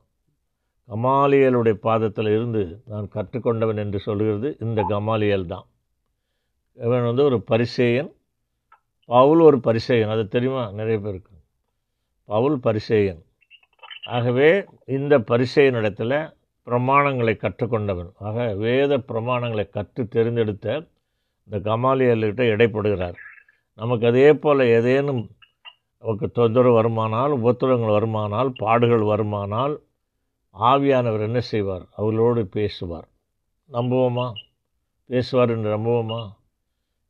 கமாலியலுடைய 0.88 1.72
பாதத்தில் 1.72 2.26
இருந்து 2.26 2.82
நான் 2.86 3.08
கற்றுக்கொண்டவன் 3.14 3.76
என்று 3.76 3.98
சொல்கிறது 3.98 4.56
இந்த 4.60 4.84
கமாலியல் 4.88 5.46
தான். 5.46 5.66
இவன் 6.74 7.04
வந்து 7.04 7.24
ஒரு 7.24 7.42
பரிசேயன். 7.42 8.12
பவுல் 9.04 9.40
ஒரு 9.40 9.60
பரிசேயன். 9.60 10.08
அது 10.08 10.28
தெரியுமா? 10.28 10.70
நிறைய 10.70 10.98
பேருக்கு 10.98 11.32
பவுல் 12.24 12.58
பரிசேயன். 12.58 13.22
ஆகவே 14.06 14.64
இந்த 14.86 15.18
பரிசேயனிடத்தில் 15.18 16.36
பிரமாணங்களை 16.66 17.36
கற்றுக்கொண்டவன். 17.36 18.10
ஆக 18.18 18.54
வேத 18.54 18.98
பிரமாணங்களை 18.98 19.70
கற்று 19.70 20.08
தெரிந்தெடுத்த 20.10 20.86
இந்த 21.50 21.58
கமாலியல்கிட்ட 21.70 22.42
இடைப்படுகிறார். 22.54 23.18
நமக்கு 23.74 24.06
அதே 24.06 24.34
போல் 24.34 24.58
ஏதேனும் 24.58 25.30
நமக்கு 25.98 26.30
தொந்தரவு 26.30 26.82
வருமானால் 26.82 27.32
உபத்திரங்கள் 27.38 27.96
வருமானால் 27.98 28.48
பாடுகள் 28.56 29.00
வருமானால் 29.00 29.74
ஆவியானவர் 30.54 31.20
என்ன 31.20 31.40
செய்வார்? 31.40 31.84
அவர்களோடு 31.96 32.46
பேசுவார். 32.46 33.08
நம்புவோமா? 33.72 34.32
பேசுவார் 35.10 35.50
என்று 35.50 35.76
நம்புவோமா? 35.76 36.20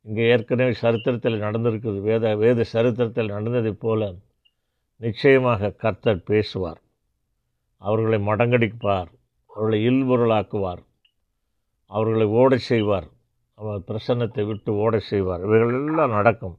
இங்கே 0.01 0.29
ஏற்கனவே 0.29 0.73
சரித்திரத்தில் 0.73 1.41
நடந்திருக்குது 1.41 2.01
வேத 2.01 2.35
வேத 2.35 2.63
சரித்திரத்தில் 2.63 3.27
நடந்ததைப் 3.27 3.79
போல 3.79 4.13
நிச்சயமாக 4.95 5.71
கர்த்தர் 5.71 6.23
பேசுவார். 6.23 6.81
அவர்களை 7.77 8.19
மடங்கடிப்பார். 8.19 9.09
அவர்களை 9.47 9.79
இல்பொருளாக்குவார். 9.87 10.81
அவர்களை 11.85 12.27
ஓடச் 12.27 12.67
செய்வார். 12.71 13.07
அவர் 13.59 13.81
பிரசன்னத்தை 13.87 14.43
விட்டு 14.47 14.71
ஓடச் 14.83 15.07
செய்வார். 15.11 15.41
இவைகள் 15.47 15.73
எல்லாம் 15.79 16.15
நடக்கும். 16.17 16.57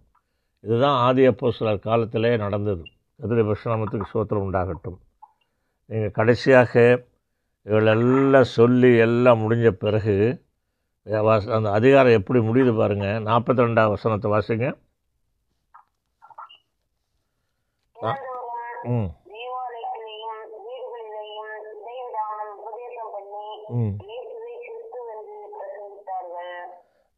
இதுதான் 0.65 0.99
ஆதி 1.07 1.25
அப்போ 1.31 1.51
சிலர் 1.59 1.85
காலத்திலே 1.89 2.33
நடந்தது. 2.45 2.83
கதிரை 3.21 3.45
பசுராமத்துக்கு 3.51 4.07
சோத்திரம் 4.15 4.45
உண்டாகட்டும். 4.49 4.99
நீங்கள் 5.91 6.15
கடைசியாக 6.19 6.73
இவளெல்லாம் 7.71 8.49
சொல்லி 8.59 8.93
எல்லாம் 9.07 9.41
முடிஞ்ச 9.45 9.71
பிறகு 9.85 10.17
அந்த 11.57 11.69
அதிகாரம் 11.79 12.19
எப்படி 12.21 12.39
முடியுது 12.49 12.73
பாருங்கள் 12.81 13.23
நாற்பத்தி 13.31 13.63
ரெண்டாவது 13.65 13.95
வசனத்தை 13.97 14.31
வாசிங்க. 14.37 14.67
ம். 18.95 19.09
ம். 23.81 23.97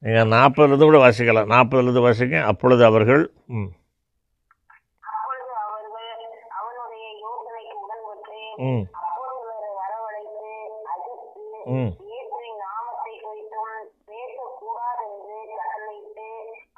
நீங்கள் 0.02 0.32
நாற்பதுலேருந்து 0.32 0.86
கூட 0.86 0.98
வாசிக்கலாம். 1.02 1.50
நாற்பதுலேருந்து 1.52 2.06
வாசிங்க. 2.06 2.38
அப்பொழுது 2.50 2.82
அவர்கள் 2.86 3.22
ம். 3.54 3.70
ம். 8.64 8.82
ம். 11.72 11.90
இயேசுவின் 12.04 12.58
நாமத்தை 12.62 13.12
குறித்தும் 13.16 13.76
பேசக்கூடாது 14.08 15.04
என்று 15.10 15.36
கட்டளையிட்டு 15.52 16.26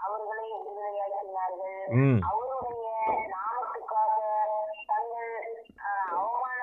அவர்களை 0.05 0.45
விடுதலையாக்கினார்கள் 0.57 1.79
ம் 2.01 2.21
அவருடைய 2.29 2.87
நாமத்துக்காக 3.33 4.19
தங்கள் 4.91 5.33
அஹ், 5.85 6.11
அவமான 6.17 6.61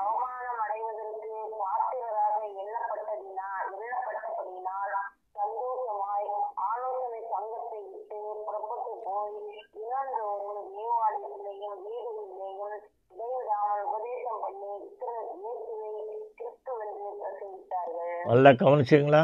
அவமானம் 0.00 0.60
அடைவதற்கு 0.64 1.32
பாத்திரராக 1.60 2.34
எண்ணப்பட்டதினால் 2.60 3.68
எண்ணப்பட்டபடியினால் 3.76 4.94
சந்தோஷமாய் 5.38 6.28
ஆலோசனை 6.66 7.20
சங்கத்தை 7.32 7.80
விட்டு 7.86 8.18
புறப்பட்டு 8.44 8.92
போய் 9.06 9.38
தினந்தோறும் 9.74 10.70
தேவாலயத்திலேயும் 10.74 11.78
வீடுகளிலேயும் 11.84 12.76
இடைவிடாமல் 13.14 13.82
உபதேசம் 13.88 14.40
பண்ணி 14.42 14.70
இஸ்ர- 14.84 15.10
இயேசுவை 15.36 15.90
கிறிஸ்துவென்று 16.38 17.10
பிரசங்கித்தார்கள் 17.18 18.14
நல்லா 18.34 18.50
கவனிச்சிங்களா 18.50 19.22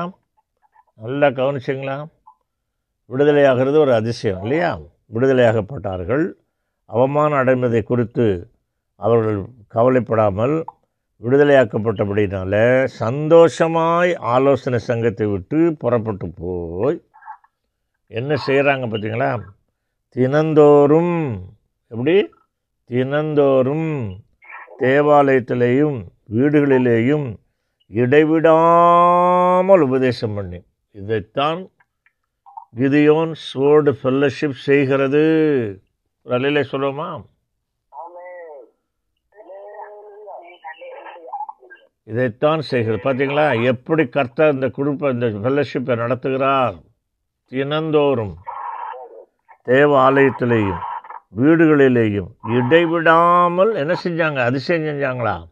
நல்லா 1.01 1.29
கவனிச்சிங்களா 1.29 1.95
விடுதலையாகிறது 3.11 3.77
ஒரு 3.79 3.95
அதிசயம் 3.95 4.43
இல்லையா? 4.43 4.69
விடுதலையாகப்பட்டார்கள். 5.15 6.25
அவமானம் 6.91 7.39
அடைந்ததை 7.41 7.83
குறித்து 7.83 8.27
அவர்கள் 9.01 9.39
கவலைப்படாமல் 9.69 10.55
விடுதலையாக்கப்பட்டபடினால 11.23 12.53
சந்தோஷமாய் 12.85 14.15
ஆலோசனை 14.35 14.79
சங்கத்தை 14.79 15.27
விட்டு 15.27 15.77
புறப்பட்டு 15.79 16.29
போய் 16.41 16.99
என்ன 18.11 18.37
செய்கிறாங்க 18.47 18.87
பார்த்தீங்களா 18.87 19.31
தினந்தோறும் 20.17 21.15
எப்படி? 21.91 22.17
தினந்தோறும் 22.91 23.91
தேவாலயத்திலேயும் 24.79 25.99
வீடுகளிலேயும் 26.33 27.29
இடைவிடாமல் 27.93 29.81
உபதேசம் 29.81 30.35
பண்ணி. 30.35 30.63
இதைத்தான் 30.91 31.69
கிதியோன் 32.77 33.35
ஸ்வோர்டு 33.55 33.95
ஃபெல்லோஷிப் 34.03 34.51
செய்கிறது. 34.51 35.23
ஒரு 36.23 36.39
சொல்லுவோமா? 36.51 37.25
இதைத்தான் 42.05 42.61
செய்கிறது. 42.61 43.03
பார்த்தீங்களா 43.05 43.63
எப்படி 43.63 44.09
கர்த்தர் 44.09 44.53
இந்த 44.53 44.69
குடும்ப 44.69 45.11
இந்த 45.11 45.27
ஃபெல்லோஷிப்பை 45.27 45.97
நடத்துகிறார்? 45.97 46.83
தினந்தோறும் 47.49 48.37
தேவ 49.63 50.11
ஆலயத்திலேயும் 50.11 50.81
வீடுகளிலேயும் 51.37 52.31
இடைவிடாமல் 52.43 53.75
என்ன 53.75 53.95
செஞ்சாங்க? 54.05 54.39
அதிசயம் 54.39 54.83
செஞ்சாங்களா? 54.83 55.49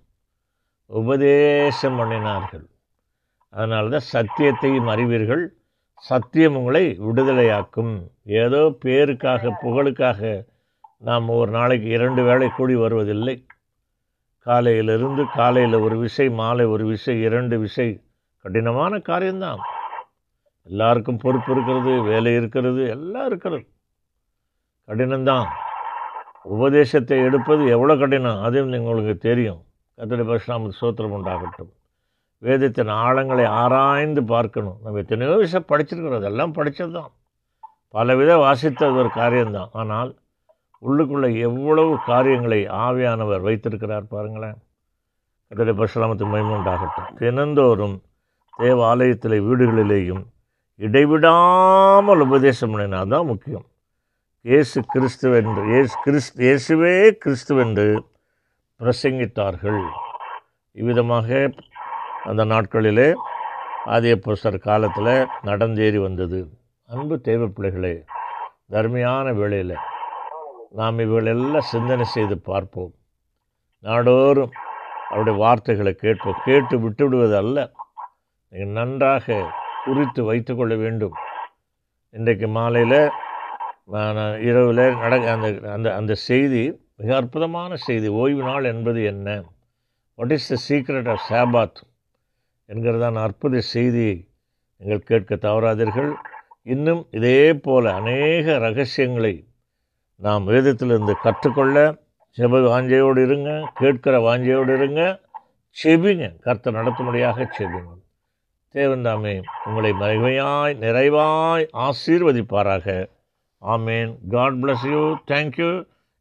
உபதேசம் 0.90 1.98
பண்ணினார்கள். 1.98 2.66
அதனால 3.50 3.88
தான் 3.88 4.08
சத்தியத்தையும் 4.12 4.86
அறிவீர்கள். 4.86 5.54
சத்தியம் 5.94 6.54
உங்களை 6.54 6.96
விடுதலையாக்கும். 7.00 8.10
ஏதோ 8.22 8.78
பேருக்காக 8.84 9.52
புகழுக்காக 9.62 10.46
நாம் 10.98 11.28
ஒரு 11.28 11.50
நாளைக்கு 11.50 11.88
இரண்டு 11.88 12.22
வேளை 12.22 12.48
கூடி 12.48 12.74
வருவதில்லை. 12.74 13.46
காலையிலிருந்து 14.38 15.24
காலையில் 15.34 15.74
ஒரு 15.74 15.98
விசை 15.98 16.28
மாலை 16.30 16.64
ஒரு 16.64 16.84
விசை 16.86 17.20
இரண்டு 17.20 17.58
விசை. 17.58 18.02
கடினமான 18.40 18.98
காரியம்தான். 18.98 19.60
எல்லாருக்கும் 20.62 21.16
பொறுப்பு 21.16 21.52
இருக்கிறது 21.52 22.02
வேலை 22.02 22.34
இருக்கிறது 22.34 22.88
எல்லாம் 22.88 23.26
இருக்கிறது. 23.26 23.66
கடினம்தான். 24.88 25.48
உபதேசத்தை 26.42 27.18
எடுப்பது 27.24 27.66
எவ்வளோ 27.66 27.96
கடினம் 27.96 28.42
அதுவும் 28.42 28.72
உங்களுக்கு 28.72 29.16
தெரியும். 29.18 29.66
கத்தடி 29.98 30.24
பரசுராமத்து 30.28 30.80
சோத்திரம் 30.80 31.14
உண்டாகட்டும். 31.18 31.70
வேதத்தின் 32.46 32.90
ஆழங்களை 33.04 33.44
ஆராய்ந்து 33.60 34.22
பார்க்கணும். 34.32 34.76
நம்ம 34.82 35.00
எத்தனையோ 35.02 35.36
விஷயம் 35.44 35.68
படிச்சிருக்கிறோம். 35.70 36.20
அதெல்லாம் 36.22 36.52
படித்தது 36.58 36.92
தான் 36.98 37.10
பலவித 37.96 38.32
வாசித்தது 38.44 38.98
ஒரு 39.02 39.10
காரியம்தான். 39.20 39.70
ஆனால் 39.80 40.10
உள்ளுக்குள்ளே 40.86 41.28
எவ்வளவு 41.46 41.92
காரியங்களை 42.10 42.60
ஆவியானவர் 42.84 43.46
வைத்திருக்கிறார் 43.46 44.12
பாருங்களேன். 44.14 44.58
கத்தடி 45.50 45.72
பரசுராமத்து 45.80 46.26
மைமுண்டாகட்டும் 46.34 46.58
உண்டாகட்டும். 46.58 47.08
தினந்தோறும் 47.22 47.96
தேவ 48.58 48.78
ஆலயத்தில் 48.90 49.36
வீடுகளிலேயும் 49.48 50.22
இடைவிடாமல் 50.86 52.22
உபதேசம் 52.26 52.72
பண்ணினா 52.72 53.00
தான் 53.14 53.28
முக்கியம். 53.32 53.66
இயேசு 54.44 54.78
கிறிஸ்துவென்று 54.94 55.62
இயேசு 55.72 55.94
கிறிஸ்து 56.04 56.38
இயேசுவே 56.46 56.94
கிறிஸ்துவென்று 57.24 57.88
பிரசங்கித்தார்கள். 58.80 59.82
இவ்விதமாக 60.80 61.28
அந்த 62.30 62.42
நாட்களிலே 62.52 63.08
ஆதியப்போஸ்தர் 63.94 64.58
காலத்தில் 64.68 65.14
நடந்தேறி 65.48 65.98
வந்தது. 66.06 66.40
அன்பு 66.88 67.16
தேவ 67.28 67.48
பிள்ளைகளே 67.54 67.94
தர்மையான 68.74 69.26
வேளையில் 69.40 69.76
நாம் 70.78 70.98
இவைகளெல்லாம் 71.04 71.70
சிந்தனை 71.72 72.06
செய்து 72.14 72.36
பார்ப்போம். 72.50 72.92
நாடோறும் 73.84 74.54
அவருடைய 75.10 75.36
வார்த்தைகளை 75.44 75.92
கேட்போம். 76.04 76.40
கேட்டு 76.48 76.76
விட்டுவிடுவது 76.84 77.36
அல்ல 77.42 77.58
நீங்கள் 78.52 78.76
நன்றாக 78.78 79.36
குறித்து 79.84 80.20
வைத்துக்கொள்ள 80.30 80.74
வேண்டும். 80.84 81.16
இன்றைக்கு 82.14 82.48
மாலையில் 82.58 83.00
இரவில் 84.48 84.84
நட 85.02 85.14
அந்த 85.34 85.48
அந்த 85.74 85.88
அந்த 85.98 86.12
செய்தி 86.28 86.62
மிக 87.00 87.16
அற்புதமான 87.16 87.76
செய்தி. 87.76 88.08
ஓய்வு 88.08 88.42
நாள் 88.42 88.64
என்பது 88.64 89.04
என்ன? 89.04 89.42
What 90.14 90.30
is 90.30 90.48
the 90.48 90.56
secret 90.68 91.08
of 91.14 91.26
Sabbath 91.28 91.80
என்கிறதான 92.68 93.22
அற்புத 93.22 93.60
செய்தியை 93.60 94.28
நீங்கள் 94.78 95.06
கேட்க 95.10 95.34
தவறாதீர்கள். 95.34 96.12
இன்னும் 96.62 97.06
இதே 97.10 97.54
போல 97.54 97.94
அநேக 97.94 98.58
ரகசியங்களை 98.58 99.34
நாம் 100.16 100.48
வேதத்திலிருந்து 100.48 101.14
கற்றுக்கொள்ள 101.22 101.76
செப 102.36 102.60
வாஞ்சையோடு 102.64 103.22
இருங்க 103.22 103.70
கேட்கிற 103.74 104.18
வாஞ்சையோடு 104.18 104.74
இருங்க 104.74 105.20
செபிங்க 105.84 106.40
கர்த்தர் 106.40 106.74
நடத்தும்படியாக 106.74 107.46
செபிங்க 107.58 107.94
தேவந்தாமே 108.74 109.42
உங்களை 109.64 109.90
மகிமையாய் 109.92 110.74
நிறைவாய் 110.84 111.64
ஆசீர்வதிப்பாராக. 111.72 113.08
ஆமேன். 113.62 114.10
God 114.30 114.58
bless 114.62 114.84
you 114.90 115.00
thank you 115.26 115.70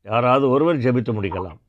யாராவது 0.09 0.45
ஒருவர் 0.49 0.83
ஜெபித்து 0.85 1.13
முடிக்கலாம். 1.17 1.59